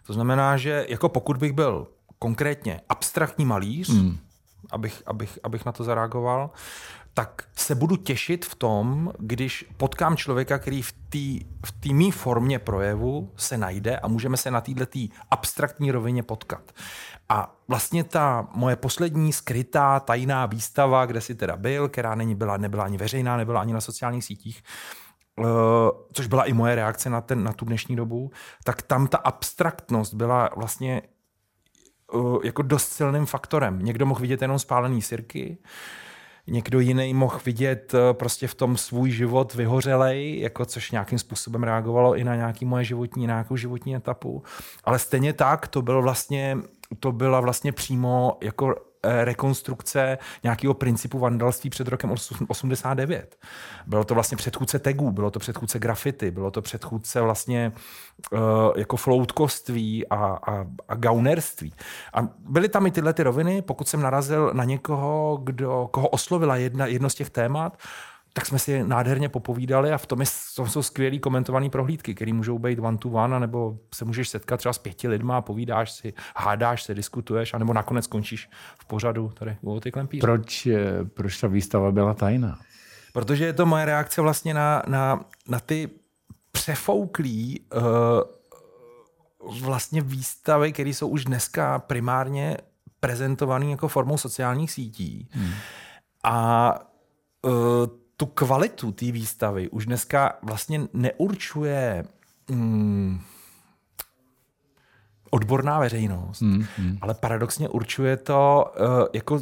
[0.07, 1.87] To znamená, že jako pokud bych byl
[2.23, 4.19] konkrétně abstraktní malíř, hmm.
[4.71, 6.51] abych, abych, abych na to zareagoval,
[7.15, 11.47] tak se budu těšit v tom, když potkám člověka, který v té
[11.87, 14.99] v mý formě projevu se najde a můžeme se na této
[15.31, 16.73] abstraktní rovině potkat.
[17.29, 22.57] A vlastně ta moje poslední skrytá tajná výstava, kde si teda byl, která není byla,
[22.57, 24.63] nebyla ani veřejná, nebyla ani na sociálních sítích,
[25.39, 25.47] uh,
[26.13, 28.31] což byla i moje reakce na, ten, na tu dnešní dobu,
[28.65, 31.03] tak tam ta abstraktnost byla vlastně
[32.44, 33.79] jako dost silným faktorem.
[33.83, 35.59] Někdo mohl vidět jenom spálený sirky,
[36.46, 41.62] někdo jiný mohl vidět uh, prostě v tom svůj život vyhořelej, jako což nějakým způsobem
[41.62, 44.42] reagovalo i na nějaký moje životní, nějakou životní etapu.
[44.85, 46.59] Ale stejně tak to byl vlastně,
[47.01, 52.15] to byla vlastně přímo jako Eh, rekonstrukce nějakého principu vandalství před rokem
[52.49, 53.37] 89.
[53.87, 57.73] Bylo to vlastně předchůdce tagů, bylo to předchůdce grafity, bylo to předchůdce vlastně
[58.33, 58.41] uh,
[58.77, 61.75] jako floutkoství a, a, a gaunerství.
[62.15, 66.57] A byly tam i tyhle ty roviny, pokud jsem narazil na někoho, kdo, koho oslovila
[66.57, 67.79] jedna, jedno z těch témat,
[68.33, 72.33] tak jsme si nádherně popovídali a v tom, je, tom jsou skvělý komentované prohlídky, které
[72.33, 75.92] můžou být one to one, nebo se můžeš setkat třeba s pěti lidma a povídáš
[75.92, 80.21] si, hádáš se, diskutuješ, anebo nakonec skončíš v pořadu tady u ty klempíře.
[80.21, 82.59] Proč, eh, proč ta výstava byla tajná?
[83.12, 85.90] Protože je to moje reakce vlastně na, na, na ty
[86.53, 87.83] přefouklý uh,
[89.61, 92.57] vlastně výstavy, které jsou už dneska primárně
[93.01, 95.29] prezentované jako formou sociálních sítí.
[95.31, 95.51] Hmm.
[96.25, 96.75] A
[97.42, 97.53] uh,
[98.23, 102.05] tu kvalitu té výstavy už dneska vlastně neurčuje
[102.51, 103.21] mm,
[105.31, 106.99] odborná veřejnost, mm, mm.
[107.01, 109.41] ale paradoxně určuje to uh, jako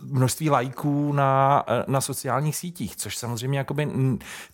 [0.00, 3.88] množství lajků na, na sociálních sítích, což samozřejmě jakoby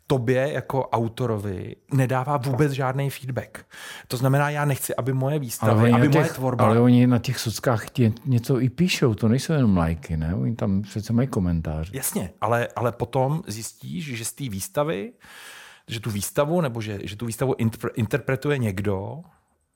[0.07, 3.66] tobě jako autorovi nedává vůbec žádný feedback.
[4.09, 6.64] To znamená, já nechci, aby moje výstavy, aby těch, moje tvorba...
[6.64, 10.35] Ale oni na těch sockách tě něco i píšou, to nejsou jenom lajky, ne?
[10.35, 11.92] Oni tam přece mají komentáře.
[11.94, 15.12] Jasně, ale, ale potom zjistíš, že z té výstavy,
[15.88, 17.55] že tu výstavu, nebo že, že tu výstavu
[17.94, 19.23] interpretuje někdo,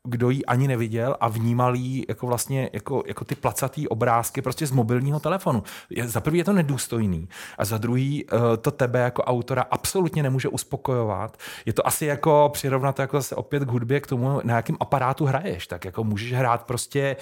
[0.04, 4.66] kdo ji ani neviděl a vnímal ji jako vlastně jako, jako ty placatý obrázky prostě
[4.66, 5.62] z mobilního telefonu.
[6.04, 10.48] Za prvý je to nedůstojný a za druhý eh, to tebe jako autora absolutně nemůže
[10.48, 11.36] uspokojovat.
[11.66, 15.24] Je to asi jako přirovnat jako zase opět k hudbě k tomu, na jakém aparátu
[15.24, 15.66] hraješ.
[15.66, 17.16] Tak jako můžeš hrát prostě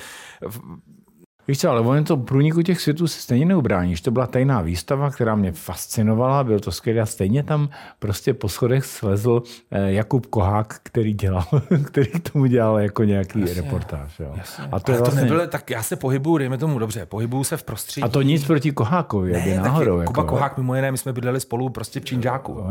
[1.48, 4.00] Víš co, ale on to průniku těch světů se stejně neubráníš.
[4.00, 8.48] To byla tajná výstava, která mě fascinovala, byl to skvělé a stejně tam prostě po
[8.48, 11.44] schodech slezl eh, Jakub Kohák, který dělal,
[11.84, 14.20] který k tomu dělal jako nějaký jasně, reportáž.
[14.20, 14.32] Jo.
[14.36, 14.64] Jasně.
[14.72, 15.20] A to, ale vlastně...
[15.20, 18.02] to nebylo, tak já se pohybuju, dejme tomu dobře, pohybuju se v prostředí.
[18.04, 19.98] A to nic proti Kohákovi, ne, náhodou.
[19.98, 22.64] Jako, Kuba Kohák mimo jiné, my jsme bydleli spolu prostě v Činžáku.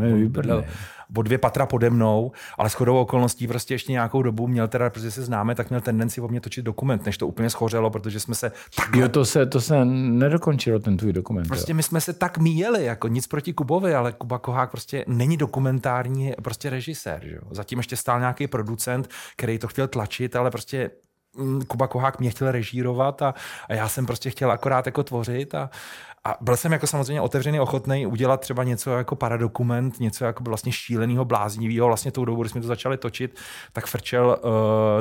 [0.48, 0.64] No,
[1.18, 5.12] o dvě patra pode mnou, ale shodou okolností prostě ještě nějakou dobu měl teda, protože
[5.12, 8.36] se známe, tak měl tendenci o mě točit dokument, než to úplně schořelo, protože jsme
[8.36, 8.96] se tak...
[8.96, 11.48] Jo, to se, to se nedokončilo, ten tvůj dokument.
[11.48, 11.76] Prostě jo.
[11.76, 16.34] my jsme se tak míjeli, jako nic proti Kubovi, ale Kuba Kohák prostě není dokumentární
[16.44, 17.22] prostě režisér.
[17.24, 17.38] Že?
[17.52, 20.92] Zatím ještě stál nějaký producent, který to chtěl tlačit, ale prostě
[21.38, 23.34] mm, Kuba Kohák mě chtěl režírovat a,
[23.70, 25.70] a já jsem prostě chtěl akorát jako tvořit a,
[26.24, 30.72] a byl jsem jako samozřejmě otevřený, ochotný udělat třeba něco jako paradokument, něco jako vlastně
[30.72, 31.88] šíleného, bláznivého.
[31.88, 33.40] Vlastně tou dobu, když jsme to začali točit,
[33.74, 34.52] tak frčel uh,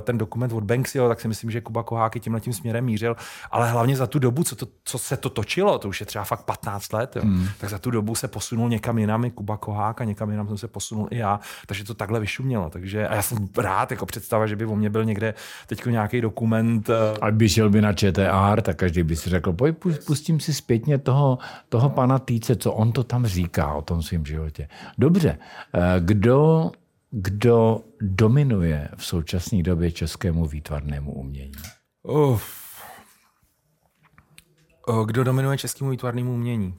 [0.01, 3.17] ten dokument od Banksy, tak si myslím, že Kuba Koháky tímhle tím směrem mířil.
[3.51, 6.25] Ale hlavně za tu dobu, co, to, co se to točilo, to už je třeba
[6.25, 7.49] fakt 15 let, jo, mm.
[7.59, 10.69] tak za tu dobu se posunul někam jinam Kuba Kohák a někam jinam jsem se
[10.69, 11.41] posunul i já.
[11.67, 12.71] Takže to takhle vyšumělo.
[12.71, 15.35] Takže, a já jsem rád, jako představa, že by o mě byl někde
[15.67, 16.89] teď nějaký dokument.
[16.89, 16.95] Uh...
[17.21, 20.99] A by šel by na ČTR, tak každý by si řekl, pojď, pustím si zpětně
[20.99, 24.69] to toho, toho pana Týce, co on to tam říká o tom svém životě.
[24.99, 25.39] Dobře,
[25.75, 26.71] eh, kdo,
[27.11, 31.53] kdo dominuje v současné době českému výtvarnému umění?
[32.03, 32.71] Uf.
[35.07, 36.75] Kdo dominuje českému výtvarnému umění?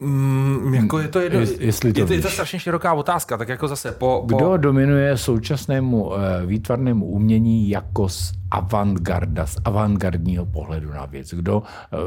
[0.00, 3.48] Mm, jako je to, jedno, Jestli to je, to, je to strašně široká otázka, tak
[3.48, 4.36] jako zase po, po...
[4.36, 6.14] Kdo dominuje současnému uh,
[6.46, 11.34] výtvarnému umění jako z avantgarda, z avantgardního pohledu na věc?
[11.34, 11.64] Kdo uh,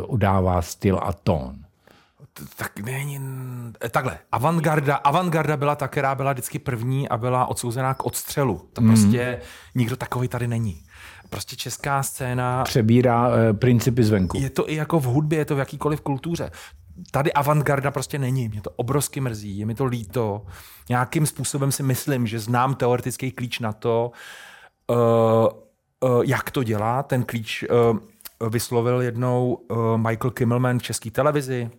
[0.07, 1.55] udává styl a tón?
[2.55, 3.19] tak není,
[3.85, 8.69] eh, takhle, avantgarda, avantgarda byla ta, která byla vždycky první a byla odsouzená k odstřelu.
[8.73, 8.87] To mm.
[8.87, 9.41] prostě
[9.75, 10.83] nikdo takový tady není.
[11.29, 12.63] Prostě česká scéna...
[12.63, 14.37] Přebírá e, principy zvenku.
[14.37, 16.51] Je to i jako v hudbě, je to v jakýkoliv kultuře
[17.11, 18.49] tady avantgarda prostě není.
[18.49, 20.45] Mě to obrovsky mrzí, je mi to líto.
[20.89, 24.11] Nějakým způsobem si myslím, že znám teoretický klíč na to,
[24.87, 24.97] uh,
[25.99, 27.03] uh, jak to dělá.
[27.03, 31.69] Ten klíč uh, vyslovil jednou uh, Michael Kimmelman v české televizi.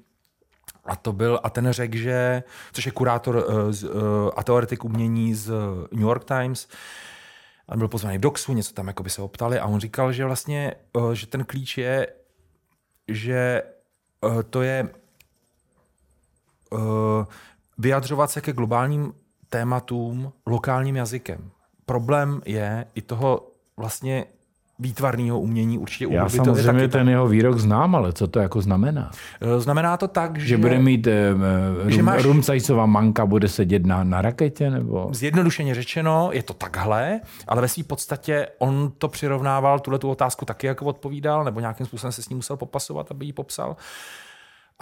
[0.85, 3.91] A to byl, a ten řekl, že, což je kurátor uh, z, uh,
[4.37, 5.51] a teoretik umění z
[5.93, 6.69] New York Times,
[7.69, 10.75] a byl pozvaný Doxu, něco tam jako by se optali a on říkal, že vlastně,
[10.93, 12.07] uh, že ten klíč je,
[13.09, 13.63] že
[14.51, 14.89] to je
[16.75, 16.81] uh,
[17.79, 19.13] vyjadřovat se ke globálním
[19.49, 21.51] tématům lokálním jazykem.
[21.87, 24.25] Problém je i toho vlastně
[24.79, 28.61] výtvarného umění určitě Já je samozřejmě taky ten jeho výrok znám, ale co to jako
[28.61, 29.11] znamená?
[29.41, 29.49] tak.
[29.61, 31.35] Znamená to tak, že, Že bude mít eh,
[31.87, 34.71] Že rum, máš- rumcajcová manka, bude sedět na, na raketě?
[34.71, 35.09] Nebo?
[35.13, 40.45] Zjednodušeně řečeno, je to takhle, ale ve své podstatě on to přirovnával, tuhle tu otázku
[40.45, 43.77] taky jako odpovídal, nebo nějakým způsobem se s ním musel popasovat, aby ji popsal.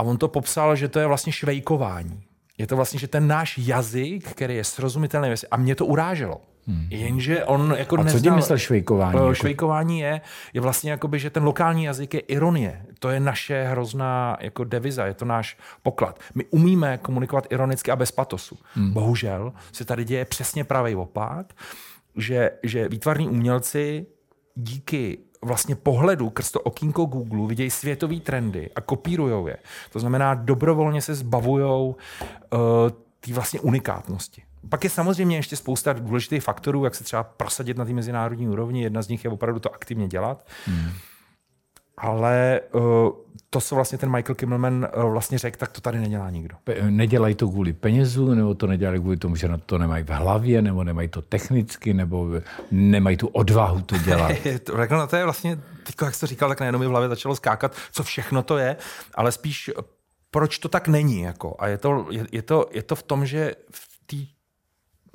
[0.03, 2.23] A on to popsal, že to je vlastně švejkování.
[2.59, 6.41] Je to vlastně, že ten náš jazyk, který je srozumitelný, a mě to uráželo.
[6.67, 6.87] Hmm.
[6.91, 8.21] Jenže on jako A co neznal...
[8.21, 9.19] tím myslel švejkování?
[9.19, 10.21] Eh, Jako- Švejkování je,
[10.53, 12.87] je vlastně jakoby, že ten lokální jazyk je ironie.
[12.99, 16.19] To je naše hrozná jako deviza, je to náš poklad.
[16.35, 18.59] My umíme komunikovat ironicky a bez patosu.
[18.75, 18.93] Hmm.
[18.93, 21.53] Bohužel se tady děje přesně pravý opak,
[22.17, 24.07] že, že výtvarní umělci
[24.55, 29.57] díky vlastně pohledu krz to okýnko Google vidějí světové trendy a kopírujou je.
[29.93, 31.97] To znamená, dobrovolně se zbavujou
[32.53, 32.59] uh,
[33.21, 34.43] té vlastně unikátnosti.
[34.69, 38.83] Pak je samozřejmě ještě spousta důležitých faktorů, jak se třeba prosadit na té mezinárodní úrovni.
[38.83, 40.47] Jedna z nich je opravdu to aktivně dělat.
[40.67, 40.91] Hmm.
[41.99, 42.83] Ale uh,
[43.51, 46.57] to, co vlastně ten Michael Kimmelman uh, vlastně řekl, tak to tady nedělá nikdo.
[46.67, 50.09] Pe- Nedělají to kvůli penězu, nebo to nedělají kvůli tomu, že na to nemají v
[50.11, 52.29] hlavě, nebo nemají to technicky, nebo
[52.71, 54.33] nemají tu odvahu to dělat.
[54.65, 56.91] To- Řekl, no to je vlastně, teď jak jsi to říkal, tak najednou mi v
[56.91, 58.77] hlavě začalo skákat, co všechno to je,
[59.15, 59.71] ale spíš
[60.31, 61.21] proč to tak není.
[61.21, 61.57] Jako.
[61.59, 64.17] A je to, je, je, to, je to v tom, že v té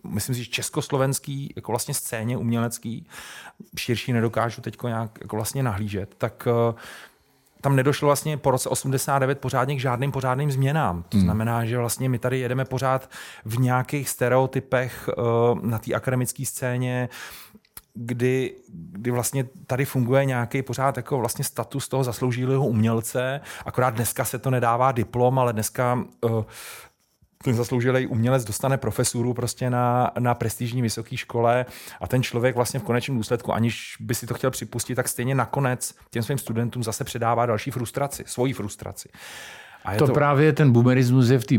[0.03, 3.07] myslím si, že československý jako vlastně scéně umělecký,
[3.77, 6.73] širší nedokážu teď nějak jako vlastně nahlížet, tak eh,
[7.61, 11.03] tam nedošlo vlastně po roce 89 pořádně k žádným pořádným změnám.
[11.09, 13.09] To znamená, že vlastně my tady jedeme pořád
[13.45, 15.21] v nějakých stereotypech eh,
[15.61, 17.09] na té akademické scéně,
[17.97, 24.25] kdy, kdy vlastně tady funguje nějaký pořád jako vlastně status toho zasloužilého umělce, akorát dneska
[24.25, 26.43] se to nedává diplom, ale dneska uh,
[27.51, 31.65] zasloužilý umělec dostane profesuru prostě na, na prestižní vysoké škole
[32.01, 35.35] a ten člověk vlastně v konečném důsledku, aniž by si to chtěl připustit, tak stejně
[35.35, 39.09] nakonec těm svým studentům zase předává další frustraci, svoji frustraci.
[39.85, 41.55] A je To, to právě ten boomerismus je v té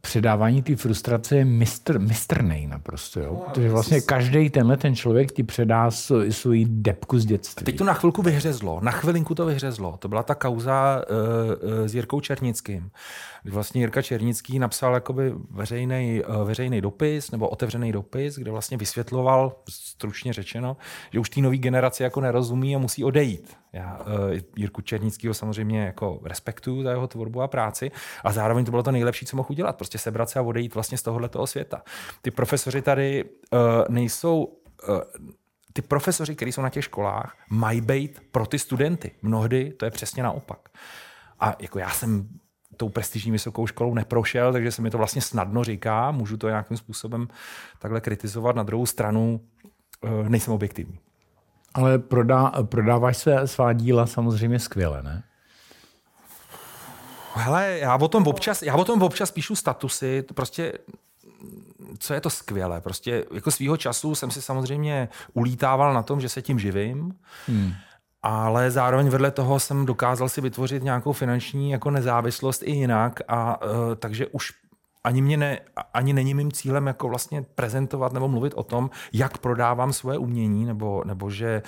[0.00, 3.20] předávání té frustrace je mistr, mistrnej naprosto.
[3.20, 3.34] Jo?
[3.34, 7.64] Protože vlastně každý tenhle ten člověk ti předá svou- svoji depku z dětství.
[7.64, 9.96] Teď to na chvilku vyhřezlo, na chvilinku to vyhřezlo.
[9.98, 12.90] To byla ta kauza uh, uh, s Jirkou Černickým.
[13.50, 19.56] Vlastně Jirka Černický napsal jakoby veřejný, uh, veřejný dopis nebo otevřený dopis, kde vlastně vysvětloval,
[19.70, 20.76] stručně řečeno,
[21.12, 23.56] že už té nové generaci jako nerozumí a musí odejít.
[23.72, 24.04] Já uh,
[24.56, 27.90] Jirku Černického samozřejmě jako respektuju za jeho tvorbu a práci
[28.24, 29.76] a zároveň to bylo to nejlepší, co mohl udělat.
[29.76, 31.82] Prostě sebrat se a odejít vlastně z tohohle světa.
[32.22, 34.58] Ty profesoři tady uh, nejsou
[35.72, 39.10] ty profesoři, kteří jsou na těch školách, mají být pro ty studenty.
[39.22, 40.68] Mnohdy to je přesně naopak.
[41.40, 42.28] A jako já jsem
[42.76, 46.76] tou prestižní vysokou školou neprošel, takže se mi to vlastně snadno říká, můžu to nějakým
[46.76, 47.28] způsobem
[47.78, 48.56] takhle kritizovat.
[48.56, 49.40] Na druhou stranu
[50.04, 50.98] eh, nejsem objektivní.
[51.74, 55.22] Ale prodá, prodáváš se svá díla samozřejmě skvěle, ne?
[57.34, 60.72] Hele, já o tom občas, já o tom občas píšu statusy, to prostě
[61.98, 62.80] co je to skvělé.
[62.80, 67.14] Prostě jako svýho času jsem si samozřejmě ulítával na tom, že se tím živím,
[67.48, 67.72] hmm.
[68.28, 73.62] Ale zároveň vedle toho jsem dokázal si vytvořit nějakou finanční jako nezávislost i jinak a
[73.62, 74.52] uh, takže už
[75.04, 75.60] ani, mě ne,
[75.94, 80.64] ani není mým cílem jako vlastně prezentovat nebo mluvit o tom, jak prodávám svoje umění,
[80.64, 81.62] nebo, nebo že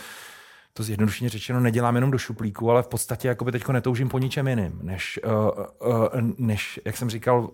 [0.73, 4.49] to zjednodušeně řečeno nedělám jenom do šuplíku, ale v podstatě jakoby teďko netoužím po ničem
[4.49, 7.51] jiným, než, uh, uh, než jak jsem říkal,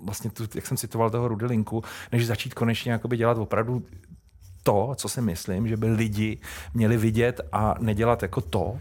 [0.00, 3.82] vlastně tu, jak jsem citoval toho Rudelinku, než začít konečně jakoby dělat opravdu
[4.62, 6.38] to, co si myslím, že by lidi
[6.74, 8.78] měli vidět a nedělat jako to,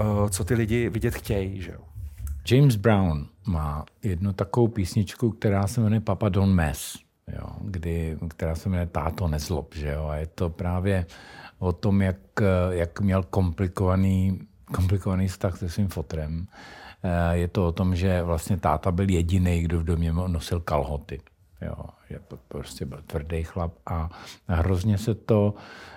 [0.00, 1.62] uh, co ty lidi vidět chtějí.
[1.62, 1.80] Že jo?
[2.50, 6.98] James Brown má jednu takovou písničku, která se jmenuje Papa Don't Mess,
[7.32, 9.74] jo, kdy, která se jmenuje Táto nezlob.
[9.74, 11.06] Že jo, a je to právě
[11.58, 12.16] o tom, jak,
[12.70, 14.40] jak měl komplikovaný,
[14.74, 16.46] komplikovaný vztah se svým fotrem.
[17.02, 21.20] Eh, Je to o tom, že vlastně táta byl jediný, kdo v domě nosil kalhoty.
[21.62, 24.10] Jo, že prostě byl tvrdý chlap a
[24.48, 25.54] hrozně se to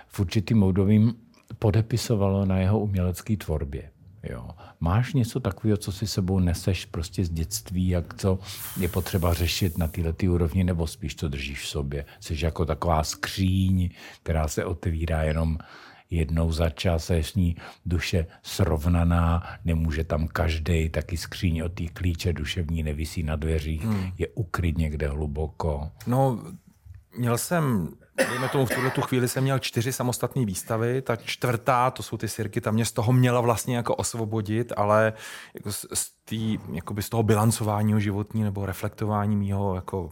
[0.07, 1.13] v určitým obdobím
[1.59, 3.91] podepisovalo na jeho umělecké tvorbě.
[4.23, 4.49] Jo.
[4.79, 8.39] Máš něco takového, co si sebou neseš prostě z dětství, jak co
[8.79, 12.05] je potřeba řešit na této úrovni, nebo spíš to držíš v sobě?
[12.19, 13.89] Jsi jako taková skříň,
[14.23, 15.57] která se otevírá jenom
[16.09, 21.73] jednou za čas a je s ní duše srovnaná, nemůže tam každý, taky skříň od
[21.73, 24.11] té klíče duševní nevisí na dveřích, hmm.
[24.17, 25.91] je ukryt někde hluboko.
[26.07, 26.43] No,
[27.17, 27.89] měl jsem,
[28.29, 32.17] dejme tomu v tuhle tu chvíli jsem měl čtyři samostatné výstavy, ta čtvrtá, to jsou
[32.17, 35.13] ty sirky, ta mě z toho měla vlastně jako osvobodit, ale
[35.53, 40.09] jako z, z, tý, jakoby z toho bilancování životní nebo reflektování mýho jako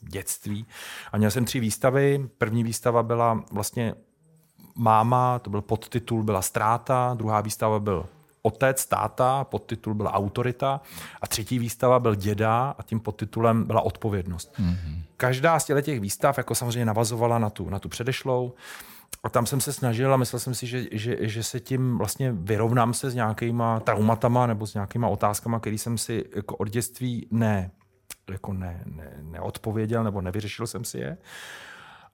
[0.00, 0.66] dětství.
[1.12, 2.28] A měl jsem tři výstavy.
[2.38, 3.94] První výstava byla vlastně
[4.74, 8.06] máma, to byl podtitul, byla ztráta, druhá výstava byl
[8.42, 10.80] otec, táta, podtitul byla autorita
[11.20, 14.54] a třetí výstava byl děda a tím podtitulem byla odpovědnost.
[14.60, 15.02] Mm-hmm.
[15.16, 18.54] Každá z těch výstav jako samozřejmě navazovala na tu, na tu předešlou
[19.24, 22.32] a tam jsem se snažil a myslel jsem si, že, že, že se tím vlastně
[22.32, 27.26] vyrovnám se s nějakýma traumatama nebo s nějakýma otázkama, které jsem si jako od dětství
[27.30, 27.70] ne,
[28.30, 31.18] jako ne, ne, neodpověděl nebo nevyřešil jsem si je.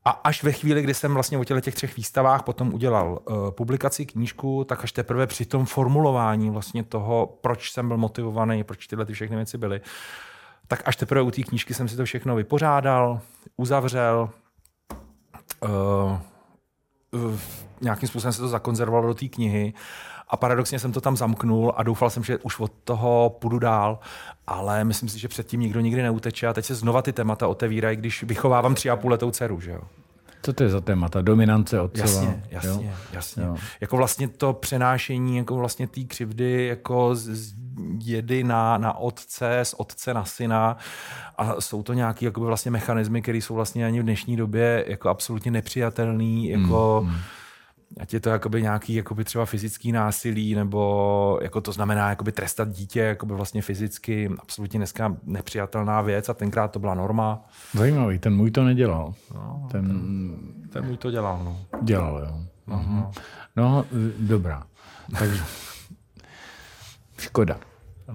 [0.08, 4.06] A až ve chvíli, kdy jsem vlastně o těch třech výstavách potom udělal uh, publikaci,
[4.06, 9.06] knížku, tak až teprve při tom formulování vlastně toho, proč jsem byl motivovaný, proč tyhle
[9.06, 9.80] ty všechny věci byly,
[10.66, 13.20] tak až teprve u té knížky jsem si to všechno vypořádal,
[13.56, 14.30] uzavřel,
[15.62, 15.70] uh,
[17.10, 17.38] uh,
[17.80, 19.74] nějakým způsobem se to zakonzervovalo do té knihy
[20.30, 23.98] a paradoxně jsem to tam zamknul a doufal jsem, že už od toho půjdu dál,
[24.46, 27.96] ale myslím si, že předtím nikdo nikdy neuteče a teď se znova ty témata otevírají,
[27.96, 29.80] když vychovávám tři a půl letou dceru, že jo.
[30.42, 31.22] Co to je za témata?
[31.22, 32.08] Dominance otcova?
[32.08, 32.92] Jasně, jasně, jo?
[33.12, 33.42] jasně.
[33.42, 33.56] Jo.
[33.80, 37.54] Jako vlastně to přenášení jako vlastně té křivdy jako z
[38.04, 40.76] jedy na, na otce, z otce na syna
[41.38, 45.08] a jsou to nějaké jakoby vlastně mechanismy, které jsou vlastně ani v dnešní době jako
[45.08, 47.18] absolutně nepřijatelný, jako mm, mm
[48.00, 52.68] ať je to jakoby nějaký jakoby třeba fyzický násilí, nebo jako to znamená jakoby trestat
[52.68, 57.48] dítě jakoby vlastně fyzicky, absolutně dneska nepřijatelná věc a tenkrát to byla norma.
[57.74, 59.14] Zajímavý, ten můj to nedělal.
[59.34, 60.38] No, ten, ten,
[60.72, 61.60] ten můj to dělal, no.
[61.82, 62.40] Dělal, jo.
[62.68, 63.10] Uh-huh.
[63.56, 63.84] No,
[64.18, 64.62] dobrá.
[65.18, 65.42] Takže
[67.18, 67.60] škoda.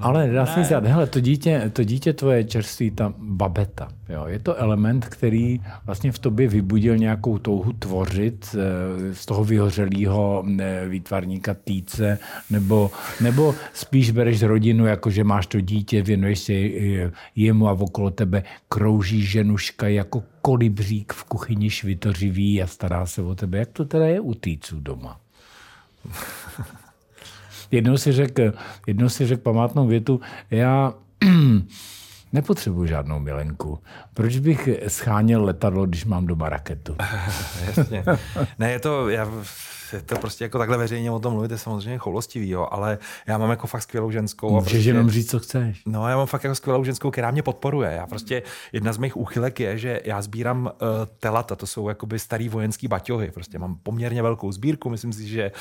[0.02, 4.40] Ale dá se říct, hele, to dítě, to dítě tvoje čerství, ta babeta, jo, je
[4.40, 10.86] to element, který vlastně v tobě vybudil nějakou touhu tvořit eh, z toho vyhořelého eh,
[10.88, 12.20] výtvarníka týce,
[12.50, 12.92] nebo,
[13.22, 16.54] nebo spíš bereš rodinu, jako že máš to dítě, věnuješ se
[17.36, 23.36] jemu a okolo tebe krouží ženuška jako kolibřík v kuchyni švitořivý a stará se o
[23.36, 23.58] tebe.
[23.58, 25.20] Jak to teda je u týců doma?
[27.74, 28.54] Jednou si řekl,
[28.88, 30.22] jednou si řekl památnou větu,
[30.52, 30.94] já
[32.34, 33.80] nepotřebuji žádnou milenku.
[34.14, 36.96] Proč bych scháněl letadlo, když mám doma raketu?
[37.66, 38.04] Jasně.
[38.60, 39.28] Ne, je to, já,
[40.02, 43.50] to prostě jako takhle veřejně o tom mluvit, je samozřejmě choulostivý, jo, ale já mám
[43.50, 44.50] jako fakt skvělou ženskou.
[44.50, 45.82] Můžeš prostě, jenom říct, co chceš.
[45.86, 47.92] No, já mám fakt jako skvělou ženskou, která mě podporuje.
[47.92, 50.72] Já prostě, jedna z mých úchylek je, že já sbírám uh,
[51.20, 53.32] telata, to jsou jakoby starý vojenský baťohy.
[53.32, 55.52] Prostě mám poměrně velkou sbírku, myslím si, že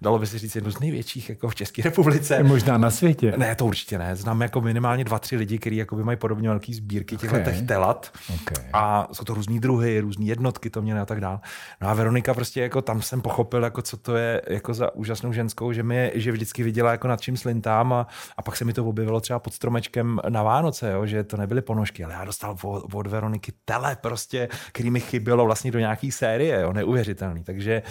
[0.00, 2.42] dalo by se říct, jednu z největších jako v České republice.
[2.42, 3.34] Možná na světě.
[3.36, 4.16] Ne, to určitě ne.
[4.16, 7.62] Znám jako minimálně dva, tři lidi, kteří jako mají podobně velké sbírky těch okay.
[7.66, 8.12] telat.
[8.34, 8.64] Okay.
[8.72, 11.38] A jsou to různý druhy, různé jednotky to měly a tak dále.
[11.80, 15.32] No a Veronika prostě jako tam jsem pochopil, jako co to je jako za úžasnou
[15.32, 18.06] ženskou, že mi že vždycky viděla jako nad čím slintám a,
[18.36, 21.62] a pak se mi to objevilo třeba pod stromečkem na Vánoce, jo, že to nebyly
[21.62, 26.12] ponožky, ale já dostal od, od Veroniky tele prostě, který mi chybělo vlastně do nějaký
[26.12, 27.44] série, jo, neuvěřitelný.
[27.44, 27.82] Takže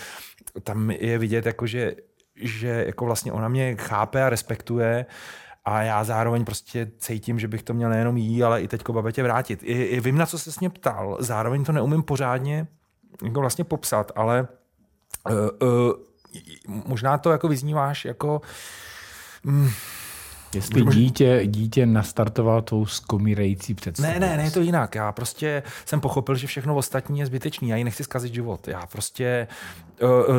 [0.64, 1.96] tam je vidět, jako že,
[2.36, 5.06] že jako vlastně ona mě chápe a respektuje
[5.66, 9.24] a já zároveň prostě cítím, že bych to měl nejenom jí, ale i teďko babetě
[9.24, 9.64] vrátit.
[9.64, 12.68] I, i vím, na co se s mě ptal, zároveň to neumím pořádně
[13.24, 14.48] jako vlastně popsat, ale
[15.30, 15.94] uh, uh,
[16.86, 18.42] možná to jako vyzníváš jako...
[19.46, 19.72] Um,
[20.54, 21.00] Jestli Můžu...
[21.00, 24.14] dítě, dítě nastartoval tou skomírající představu.
[24.14, 24.96] Ne, ne, ne, je to jinak.
[24.96, 27.70] Já prostě jsem pochopil, že všechno ostatní je zbytečný.
[27.70, 28.68] Já jí nechci zkazit život.
[28.68, 29.48] Já prostě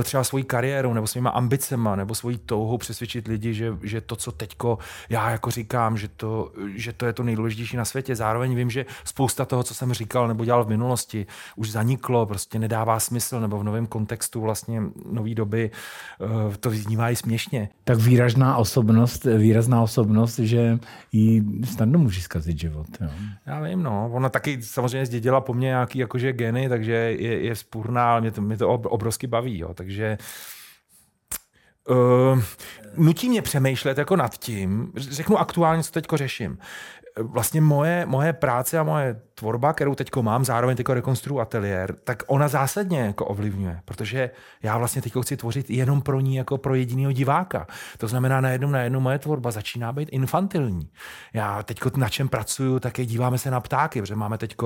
[0.03, 4.33] třeba svojí kariérou nebo svýma ambicema nebo svojí touhou přesvědčit lidi, že, že to, co
[4.33, 4.79] teďko
[5.09, 8.17] já jako říkám, že to, že to je to nejdůležitější na světě.
[8.17, 12.59] Zároveň vím, že spousta toho, co jsem říkal nebo dělal v minulosti, už zaniklo, prostě
[12.59, 14.83] nedává smysl nebo v novém kontextu vlastně
[15.13, 15.71] nové doby
[16.21, 17.69] uh, to vyznívá i směšně.
[17.85, 20.79] Tak výrazná osobnost, výrazná osobnost osobnost, že
[21.13, 22.87] jí snadno může zkazit život.
[23.01, 23.09] Jo.
[23.47, 24.11] Já vím, no.
[24.13, 28.31] Ona taky samozřejmě zdědila po mně nějaký jakože geny, takže je, je spůrná, ale mě
[28.31, 29.48] to, mě to obrovsky baví.
[29.57, 29.75] Jo.
[29.75, 30.19] Takže
[31.89, 32.43] uh,
[32.97, 36.59] nutí mě přemýšlet jako nad tím, řeknu aktuálně, co teďko řeším
[37.19, 42.23] vlastně moje, moje práce a moje tvorba, kterou teď mám, zároveň teď rekonstruu ateliér, tak
[42.27, 44.31] ona zásadně jako ovlivňuje, protože
[44.63, 47.67] já vlastně teď chci tvořit jenom pro ní, jako pro jediného diváka.
[47.99, 50.91] To znamená, najednou, najednou moje tvorba začíná být infantilní.
[51.33, 54.57] Já teď na čem pracuju, tak je díváme se na ptáky, protože máme teď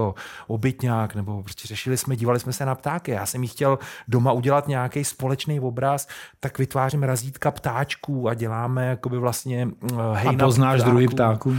[0.46, 3.10] obytňák, nebo prostě řešili jsme, dívali jsme se na ptáky.
[3.10, 3.78] Já jsem jí chtěl
[4.08, 6.08] doma udělat nějaký společný obraz,
[6.40, 9.68] tak vytvářím razítka ptáčků a děláme jakoby vlastně
[10.12, 10.90] hejna A poznáš ptáků.
[10.90, 11.56] druhý ptáků?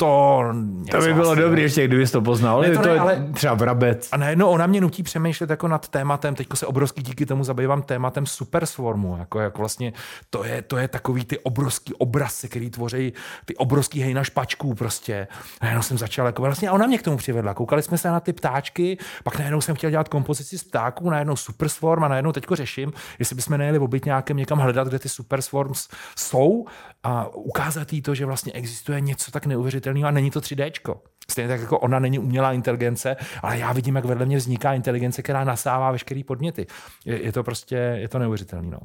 [0.00, 0.42] To...
[0.90, 3.26] To by bylo asi, dobré ještě, kdybys to poznal, Ne, to, to ne, je ale-
[3.34, 4.08] třeba vrabec.
[4.12, 7.82] A najednou ona mě nutí přemýšlet jako nad tématem, teďko se obrovský díky tomu zabývám
[7.82, 9.92] tématem superswarmu, jako, jako vlastně
[10.30, 13.12] to je, to je takový ty obrovský obrazce, který tvoří
[13.44, 15.26] ty obrovský hejna špačků prostě.
[15.60, 17.54] A najednou jsem začal jako vlastně, a ona mě k tomu přivedla.
[17.54, 21.36] Koukali jsme se na ty ptáčky, pak najednou jsem chtěl dělat kompozici z ptáků, najednou
[21.36, 25.88] superswarm a najednou teďko řeším, jestli bychom nejeli v nějakém někam hledat, kde ty superswarms
[26.16, 26.66] jsou
[27.02, 30.94] a ukázat jí to, že vlastně existuje něco tak neuvěřitelného a není to 3D.
[31.30, 35.22] Stejně tak jako ona není umělá inteligence, ale já vidím, jak vedle mě vzniká inteligence,
[35.22, 36.66] která nasává veškeré podněty.
[37.04, 38.70] Je, je to prostě, je to neuvěřitelný.
[38.70, 38.78] No.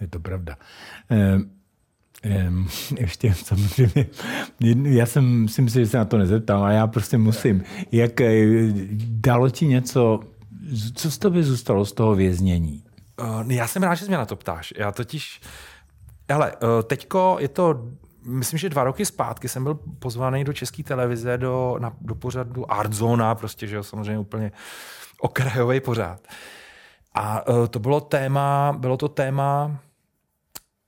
[0.00, 0.56] Je to pravda.
[1.08, 1.50] Ehm,
[2.22, 4.06] ehm, ještě samozřejmě,
[4.82, 7.64] já jsem si myslel, že se na to nezeptám, a já prostě musím.
[7.92, 8.46] Jak eh,
[9.08, 10.20] dalo ti něco,
[10.94, 12.82] co z tobě zůstalo z toho věznění?
[13.20, 14.74] Uh, já jsem rád, že jsi mě na to ptáš.
[14.76, 15.40] Já totiž,
[16.30, 17.90] hele, uh, teďko je to,
[18.26, 22.72] myslím, že dva roky zpátky jsem byl pozvaný do české televize do, na, do pořadu
[22.72, 24.52] Art Zona, prostě, že jo, samozřejmě úplně
[25.20, 26.20] okrajový pořád.
[27.14, 29.78] A uh, to bylo téma, bylo to téma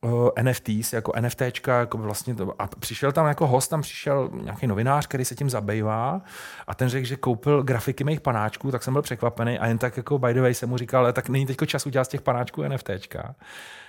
[0.01, 4.67] uh, NFTs, jako NFTčka, jako vlastně to, a přišel tam jako host, tam přišel nějaký
[4.67, 6.21] novinář, který se tím zabývá
[6.67, 9.97] a ten řekl, že koupil grafiky mých panáčků, tak jsem byl překvapený a jen tak
[9.97, 12.23] jako by the way jsem mu říkal, ale tak není teďko čas udělat z těch
[12.23, 13.35] panáčků NFTčka.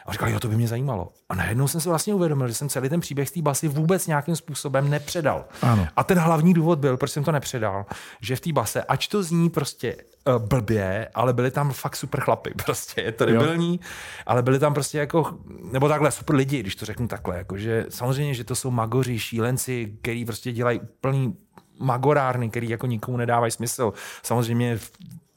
[0.06, 1.10] A říkal, jo, to by mě zajímalo.
[1.30, 4.08] A najednou jsem se vlastně uvědomil, že jsem celý ten příběh z té basy vůbec
[4.08, 5.45] nějakým způsobem nepředal.
[5.62, 5.88] Ano.
[5.95, 7.86] A ten hlavní důvod byl, proč jsem to nepředal,
[8.22, 12.22] že v té base, ač to zní prostě uh, blbě, ale byli tam fakt super
[12.22, 12.54] chlapy.
[12.66, 13.80] Prostě je to debilní,
[14.26, 15.38] ale byli tam prostě jako,
[15.72, 17.38] nebo takhle super lidi, když to řeknu takhle.
[17.38, 21.38] Jako, že samozřejmě, že to jsou magoři, šílenci, který prostě dělají úplný
[21.80, 23.93] magorárny, který jako nikomu nedávají smysl.
[24.24, 24.80] Samozřejmě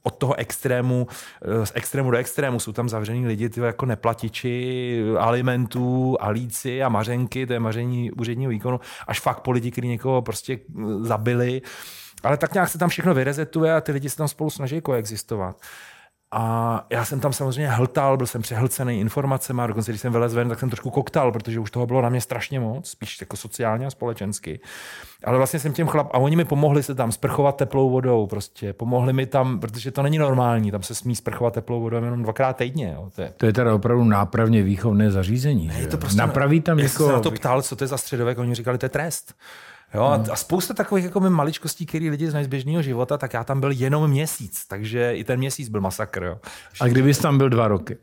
[0.03, 1.07] od toho extrému,
[1.43, 6.89] eh, z extrému do extrému jsou tam zavřený lidi, ty jako neplatiči, alimentů, alíci a
[6.89, 11.63] mařenky, to je maření úředního výkonu, až fakt po lidi, kteří někoho prostě eh, zabili.
[12.23, 15.57] Ale tak nějak se tam všechno vyrezetuje a ty lidi se tam spolu snaží koexistovat.
[16.35, 20.35] A já jsem tam samozřejmě hltal, byl jsem přehlcený informacemi a dokonce, když jsem vylez
[20.35, 23.37] ven, tak jsem trošku koktal, protože už toho bylo na mě strašně moc, spíš jako
[23.37, 24.61] sociálně a společensky.
[25.25, 28.73] Ale vlastně jsem těm chlap, a oni mi pomohli se tam sprchovat teplou vodou, prostě
[28.73, 32.57] pomohli mi tam, protože to není normální, tam se smí sprchovat teplou vodou jenom dvakrát
[32.57, 32.93] týdně.
[32.95, 33.11] Jo.
[33.17, 35.71] To je, To je teda opravdu nápravně výchovné zařízení.
[35.73, 37.23] že je to prostě, Napraví tam já jsem se na jako...
[37.23, 39.35] to ptal, co to je za středovek, oni říkali, to je trest.
[39.95, 43.45] Jo, a, a spousta takových jako maličkostí, které lidi znají z běžného života, tak já
[43.45, 46.23] tam byl jenom měsíc, takže i ten měsíc byl masakr.
[46.23, 46.39] Jo.
[46.81, 47.99] A kdybys tam byl dva roky?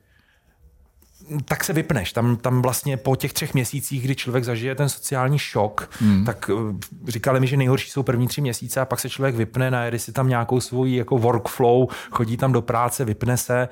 [1.46, 2.14] tak se vypneš.
[2.14, 6.26] Tam, tam vlastně po těch třech měsících, kdy člověk zažije ten sociální šok, hmm.
[6.26, 6.76] tak eh,
[7.08, 10.12] říkali mi, že nejhorší jsou první tři měsíce a pak se člověk vypne, najede si
[10.12, 13.70] tam nějakou svoji jako workflow, chodí tam do práce, vypne se.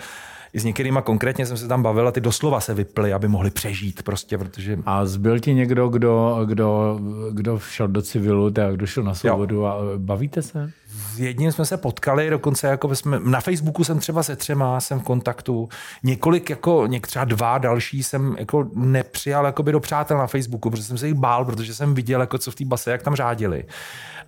[0.57, 3.51] I s některýma konkrétně jsem se tam bavil a ty doslova se vyply, aby mohli
[3.51, 6.99] přežít prostě, protože A zbyl ti někdo, kdo, kdo,
[7.31, 10.71] kdo šel do civilu, tak kdo šel na svobodu a bavíte se?
[11.17, 14.99] s jedním jsme se potkali, dokonce jako jsme, na Facebooku jsem třeba se třema, jsem
[14.99, 15.69] v kontaktu,
[16.03, 20.83] několik, jako něk, třeba dva další jsem jako nepřijal jakoby do přátel na Facebooku, protože
[20.83, 23.65] jsem se jich bál, protože jsem viděl, jako co v té base, jak tam řádili.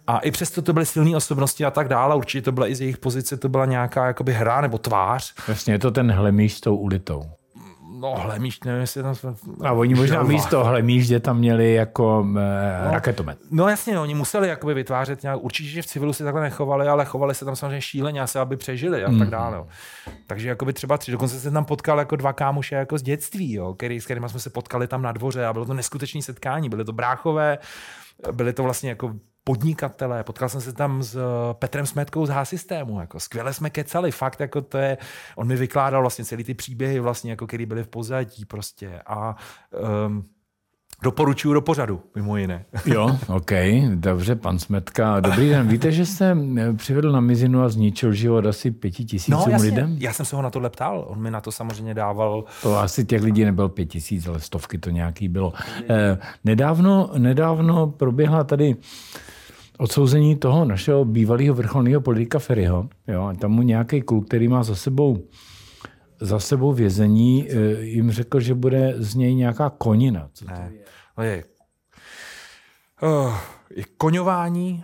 [0.09, 2.81] A i přesto to byly silné osobnosti a tak dále, určitě to byla i z
[2.81, 5.33] jejich pozice, to byla nějaká jakoby hra nebo tvář.
[5.47, 7.23] Jasně, je to ten hlemíš s tou ulitou.
[7.99, 9.33] No, hlemíš, nevím, jestli tam jsme...
[9.63, 10.29] A oni možná Želva.
[10.29, 13.37] místo hlemíš, že tam měli jako eh, raketomet.
[13.51, 17.05] No jasně, oni museli jakoby vytvářet nějak, určitě, že v civilu si takhle nechovali, ale
[17.05, 19.57] chovali se tam samozřejmě šíleně asi, aby přežili a tak dále.
[19.57, 19.67] Jo.
[20.27, 23.73] Takže jakoby třeba tři, dokonce jsem tam potkal jako dva kámoše jako z dětství, jo,
[23.73, 26.85] který, s kterými jsme se potkali tam na dvoře a bylo to neskutečné setkání, byly
[26.85, 27.57] to bráchové,
[28.31, 29.13] byly to vlastně jako
[29.43, 34.11] podnikatelé, potkal jsem se tam s eh, Petrem Smetkou z H-systému, jako skvěle jsme kecali,
[34.11, 34.97] fakt jako to je,
[35.35, 39.01] on mi vykládal vlastně celý ty příběhy vlastně, jako který byly v pozadí prostě.
[39.05, 39.35] A
[40.07, 40.29] um,
[41.03, 42.65] doporučuju do pořadu, mimo jiné.
[42.85, 43.51] Jo, OK,
[43.95, 45.19] dobře, pan Smetka.
[45.19, 49.41] Dobrý den, víte, že jste eh, přivedl na mizinu a zničil život asi pěti tisícům
[49.45, 49.69] No, jasně.
[49.69, 49.95] lidem?
[49.99, 51.05] Já jsem se ho na tohle ptal.
[51.07, 52.43] On mi na to samozřejmě dával.
[52.63, 55.53] To asi těch lidí nebylo pět tisíc, ale stovky to nějaký bylo.
[55.89, 58.75] Eh, nedávno, nedávno proběhla tady
[59.77, 62.87] odsouzení toho našeho bývalého vrcholného politika Ferryho.
[63.07, 65.17] Jo, tam mu nějaký kluk, který má za sebou
[66.21, 70.29] za sebou vězení, eh, jim řekl, že bude z něj nějaká konina.
[70.33, 70.71] Co to Ne.
[71.17, 71.43] No je,
[73.01, 73.37] uh,
[73.75, 74.83] je koňování,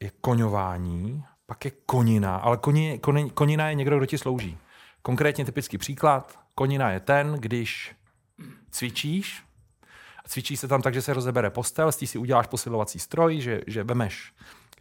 [0.00, 4.58] je koňování, pak je konina, ale koni, koni, konina je někdo, kdo ti slouží.
[5.02, 6.38] Konkrétně typický příklad.
[6.54, 7.94] Konina je ten, když
[8.70, 9.42] cvičíš,
[10.24, 13.60] a cvičí se tam tak, že se rozebere postel, z si uděláš posilovací stroj, že,
[13.66, 14.32] že vemeš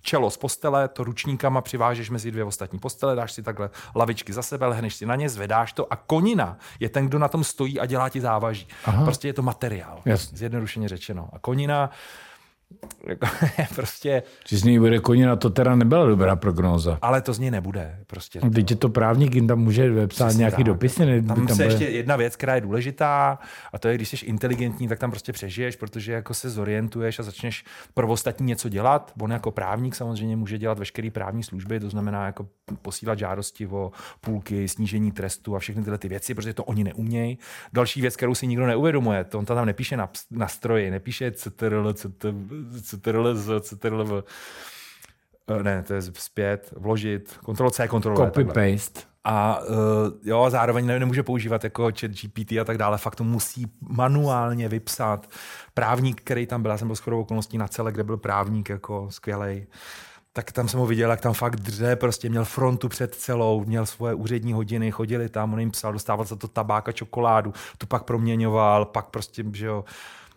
[0.04, 4.42] čelo z postele, to ručníkama přivážeš mezi dvě ostatní postele, dáš si takhle lavičky za
[4.42, 7.80] sebe, lehneš si na ně, zvedáš to a konina je ten, kdo na tom stojí
[7.80, 8.68] a dělá ti závaží.
[8.86, 9.04] Aha.
[9.04, 10.38] Prostě je to materiál, Jasně.
[10.38, 11.30] zjednodušeně řečeno.
[11.34, 11.90] A konina
[13.08, 13.28] Jako,
[13.76, 14.24] prostě...
[14.44, 16.98] Či z něj bude konina, to teda nebyla dobrá prognóza.
[17.02, 18.00] Ale to z něj nebude.
[18.08, 18.40] Prostě.
[18.54, 20.66] Teď je to právník, jim tam může vepsat Přesně nějaký tak.
[20.66, 21.06] dopisy.
[21.06, 21.66] Ne, Tam, tam se bude...
[21.66, 23.40] ještě jedna věc, která je důležitá,
[23.74, 27.24] a to je, když jsi inteligentní, tak tam prostě přežiješ, protože jako se zorientuješ a
[27.24, 29.12] začneš pro ostatní něco dělat.
[29.22, 32.48] On jako právník samozřejmě může dělat veškeré právní služby, to znamená jako
[32.82, 37.38] posílat žádosti o půlky, snížení trestu a všechny tyhle ty věci, protože to oni neumějí.
[37.74, 41.32] Další věc, kterou si nikdo neuvědomuje, to on to tam nepíše na, na stroji, nepíše
[41.32, 42.34] CTRL, CTRL,
[42.82, 44.24] CTRL,
[45.48, 49.02] Eh, ne, to je zpět, vložit, kontrol C, kontrol Copy paste.
[49.26, 49.76] A uh,
[50.24, 52.98] jo, zároveň ne, nemůže používat jako chat GPT a tak dále.
[52.98, 55.30] Fakt to musí manuálně vypsat.
[55.74, 59.08] Právník, který tam byl, já jsem byl shodou okolností na celé, kde byl právník jako
[59.10, 59.68] skvělej,
[60.34, 63.86] tak tam jsem ho viděl, jak tam fakt dře, prostě měl frontu před celou, měl
[63.86, 67.88] svoje úřední hodiny, chodili tam, on jim psal, dostával za to tabák a čokoládu, tu
[67.88, 69.84] pak proměňoval, pak prostě, že jo,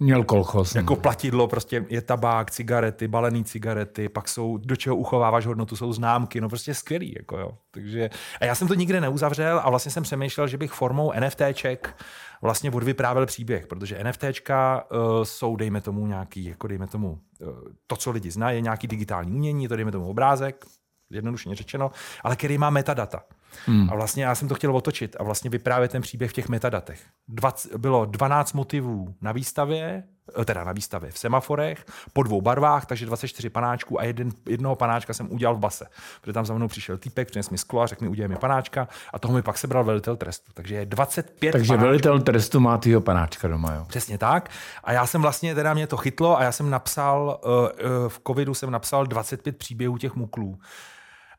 [0.01, 0.75] Měl kolchos.
[0.75, 5.93] jako platidlo, prostě je tabák, cigarety, balený cigarety, pak jsou, do čeho uchováváš hodnotu, jsou
[5.93, 7.51] známky, no prostě skvělý, jako jo.
[7.71, 11.97] Takže, a já jsem to nikdy neuzavřel a vlastně jsem přemýšlel, že bych formou NFTček
[12.43, 17.49] vlastně odvyprávěl příběh, protože NFTčka uh, jsou, dejme tomu, nějaký, jako dejme tomu, uh,
[17.87, 20.65] to, co lidi znají, nějaký digitální umění, to dejme tomu obrázek,
[21.11, 21.91] jednoduše řečeno,
[22.23, 23.23] ale který má metadata.
[23.67, 23.91] Hmm.
[23.91, 27.01] A vlastně já jsem to chtěl otočit a vlastně vyprávět ten příběh v těch metadatech.
[27.29, 30.03] 20, bylo 12 motivů na výstavě,
[30.41, 34.77] eh, teda na výstavě v semaforech, po dvou barvách, takže 24 panáčků a jeden, jednoho
[34.77, 35.87] panáčka jsem udělal v base.
[36.21, 38.89] Protože tam za mnou přišel týpek, přines mi sklo a řekl mi, udělej mi panáčka
[39.13, 40.53] a toho mi pak sebral velitel trestu.
[40.55, 41.87] Takže je 25 Takže panáčků.
[41.87, 43.85] velitel trestu má týho panáčka doma, jo.
[43.89, 44.51] Přesně tak.
[44.85, 48.21] A já jsem vlastně, teda mě to chytlo a já jsem napsal, uh, uh, v
[48.27, 50.59] covidu jsem napsal 25 příběhů těch muklů.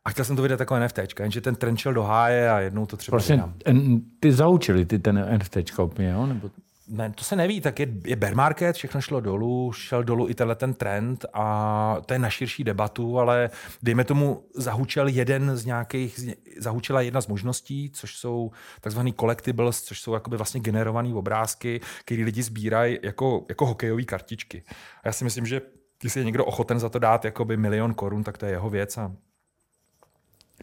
[0.08, 2.86] A chtěl jsem to vydat jako NFT, jenže ten trend šel do háje a jednou
[2.86, 3.54] to třeba Prostě vydám.
[3.66, 6.26] en- ty zaučili ty ten NFTčka úplně, jo?
[6.26, 6.50] Nebo...
[6.90, 10.34] Ne, to se neví, tak je, je bear market, všechno šlo dolů, šel dolů i
[10.34, 13.50] tenhle ten trend a to je na širší debatu, ale
[13.84, 16.20] dejme tomu zahučel jeden z nějakých,
[16.60, 18.52] zahučela jedna z možností, což jsou
[18.82, 24.64] takzvaný collectibles, což jsou jakoby vlastně generované obrázky, které lidi sbírají jako, jako hokejové kartičky.
[25.04, 25.62] A já si myslím, že
[26.04, 28.98] jestli je někdo ochoten za to dát jakoby milion korun, tak to je jeho věc
[28.98, 29.12] a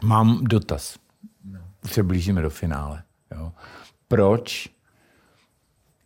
[0.03, 0.97] Mám dotaz.
[1.83, 3.03] Už se blížíme do finále.
[3.31, 3.51] Jo.
[4.07, 4.69] Proč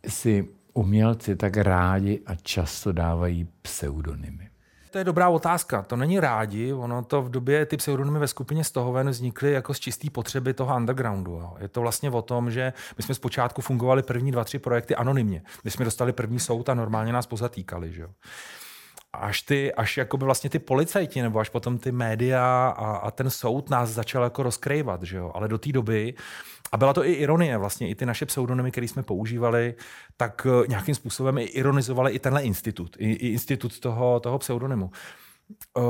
[0.08, 4.50] si umělci tak rádi a často dávají pseudonymy?
[4.92, 5.82] To je dobrá otázka.
[5.82, 6.74] To není rádi.
[6.74, 10.76] Ono to v době, ty pseudonymy ve skupině Stohoven vznikly jako z čisté potřeby toho
[10.76, 11.32] undergroundu.
[11.32, 11.56] Jo.
[11.60, 15.44] Je to vlastně o tom, že my jsme zpočátku fungovali první dva, tři projekty anonymně.
[15.64, 17.94] My jsme dostali první soud a normálně nás pozatýkali.
[17.94, 18.10] Že jo.
[19.14, 23.30] Až, ty, až jakoby vlastně ty policajti, nebo až potom ty média a, a ten
[23.30, 25.32] soud nás začal jako rozkrývat, že jo.
[25.36, 26.14] Ale do té doby,
[26.72, 29.76] a byla to i ironie, vlastně i ty naše pseudonymy, které jsme používali,
[30.18, 34.92] tak eh, nějakým způsobem i ironizovali i tenhle institut, i, i institut toho, toho pseudonymu.
[35.78, 35.84] Uh,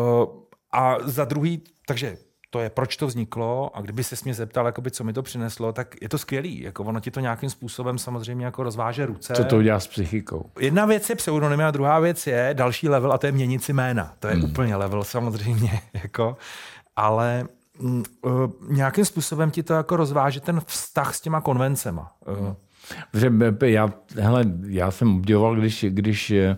[0.72, 2.18] a za druhý, takže
[2.50, 5.74] to je, proč to vzniklo a kdyby se mě zeptal, jakoby, co mi to přineslo,
[5.74, 6.62] tak je to skvělý.
[6.62, 9.34] Jako ono ti to nějakým způsobem samozřejmě jako rozváže ruce.
[9.34, 10.46] Co to udělá s psychikou?
[10.60, 13.74] Jedna věc je pseudonymy a druhá věc je další level a to je měnit si
[13.74, 14.14] jména.
[14.20, 14.44] To je hmm.
[14.44, 15.82] úplně level samozřejmě.
[16.04, 16.38] Jako,
[16.96, 17.48] ale
[17.80, 18.32] mm, uh,
[18.70, 22.12] nějakým způsobem ti to jako rozváže ten vztah s těma konvencema.
[22.28, 22.54] Uh,
[23.12, 26.58] Protože b- já, hele, já jsem obdivoval, když, když eh,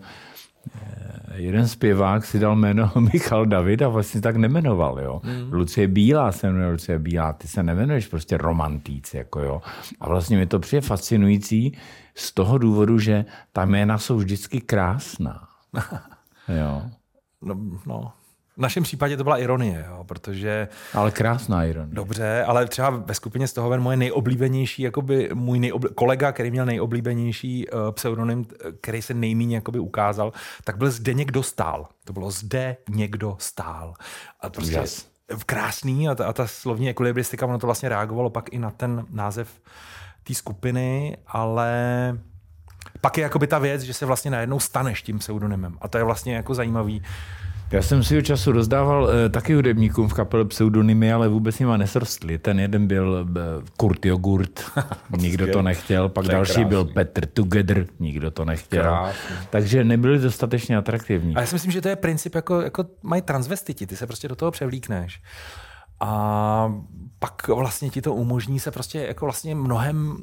[1.36, 5.22] jeden zpěvák si dal jméno Michal David a vlastně tak nemenoval, jo.
[5.24, 5.54] Mm.
[5.54, 9.62] Lucie Bílá se jmenuje Lucie Bílá, ty se nemenuješ prostě romantíc, jako jo.
[10.00, 11.78] A vlastně mi to přijde fascinující
[12.16, 15.48] z toho důvodu, že ta jména jsou vždycky krásná.
[16.48, 16.82] jo.
[17.42, 17.56] no,
[17.86, 18.14] no.
[18.62, 21.96] V našem případě to byla ironie, jo, protože Ale krásná ironie.
[21.96, 26.66] Dobře, ale třeba ve skupině z toho moje nejoblíbenější, jakoby můj nejobli- kolega, který měl
[26.66, 28.46] nejoblíbenější uh, pseudonym,
[28.82, 30.34] který se nejméně jakoby ukázal,
[30.64, 31.88] tak byl zde někdo stál.
[32.06, 33.94] To bylo zde někdo stál.
[34.42, 35.06] A prostě Úžas.
[35.46, 39.06] krásný a ta, a ta slovní ekvilibristika, ono to vlastně reagovalo pak i na ten
[39.10, 39.50] název
[40.24, 41.72] té skupiny, ale
[43.02, 45.78] pak je jakoby ta věc, že se vlastně najednou staneš tím pseudonymem.
[45.82, 47.04] A to je vlastně jako zajímavý.
[47.72, 52.38] Já jsem si času rozdával uh, taky hudebníkům v kapele pseudonymy, ale vůbec nima nesrostli.
[52.38, 54.64] Ten jeden byl uh, Kurt Jogurt,
[55.18, 56.70] nikdo to nechtěl, pak To další krásný.
[56.70, 58.84] byl Petr Together, nikdo to nechtěl.
[58.84, 59.36] Krásný.
[59.50, 61.36] Takže nebyli dostatečně atraktivní.
[61.36, 64.28] A já si myslím, že to je princip, jako, jako mají transvestiti, ty se prostě
[64.28, 65.22] do toho převlíkneš.
[66.00, 66.74] A
[67.20, 70.18] pak vlastně ti to umožní se prostě jako vlastně mnohem,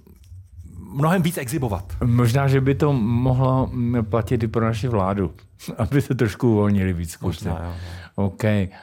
[0.89, 1.97] mnohem víc exibovat.
[2.05, 3.71] Možná, že by to mohlo
[4.11, 5.35] platit i pro naši vládu,
[5.79, 7.19] aby se trošku uvolnili víc.
[7.19, 7.75] Možná, jo,
[8.15, 8.43] OK,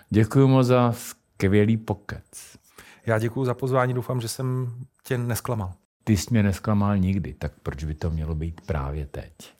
[0.10, 2.58] děkuji moc za skvělý pokec.
[3.06, 5.74] Já děkuji za pozvání, doufám, že jsem tě nesklamal.
[6.03, 9.55] Ty jsi mě nesklamal nikdy, tak proč by to mělo být právě teď?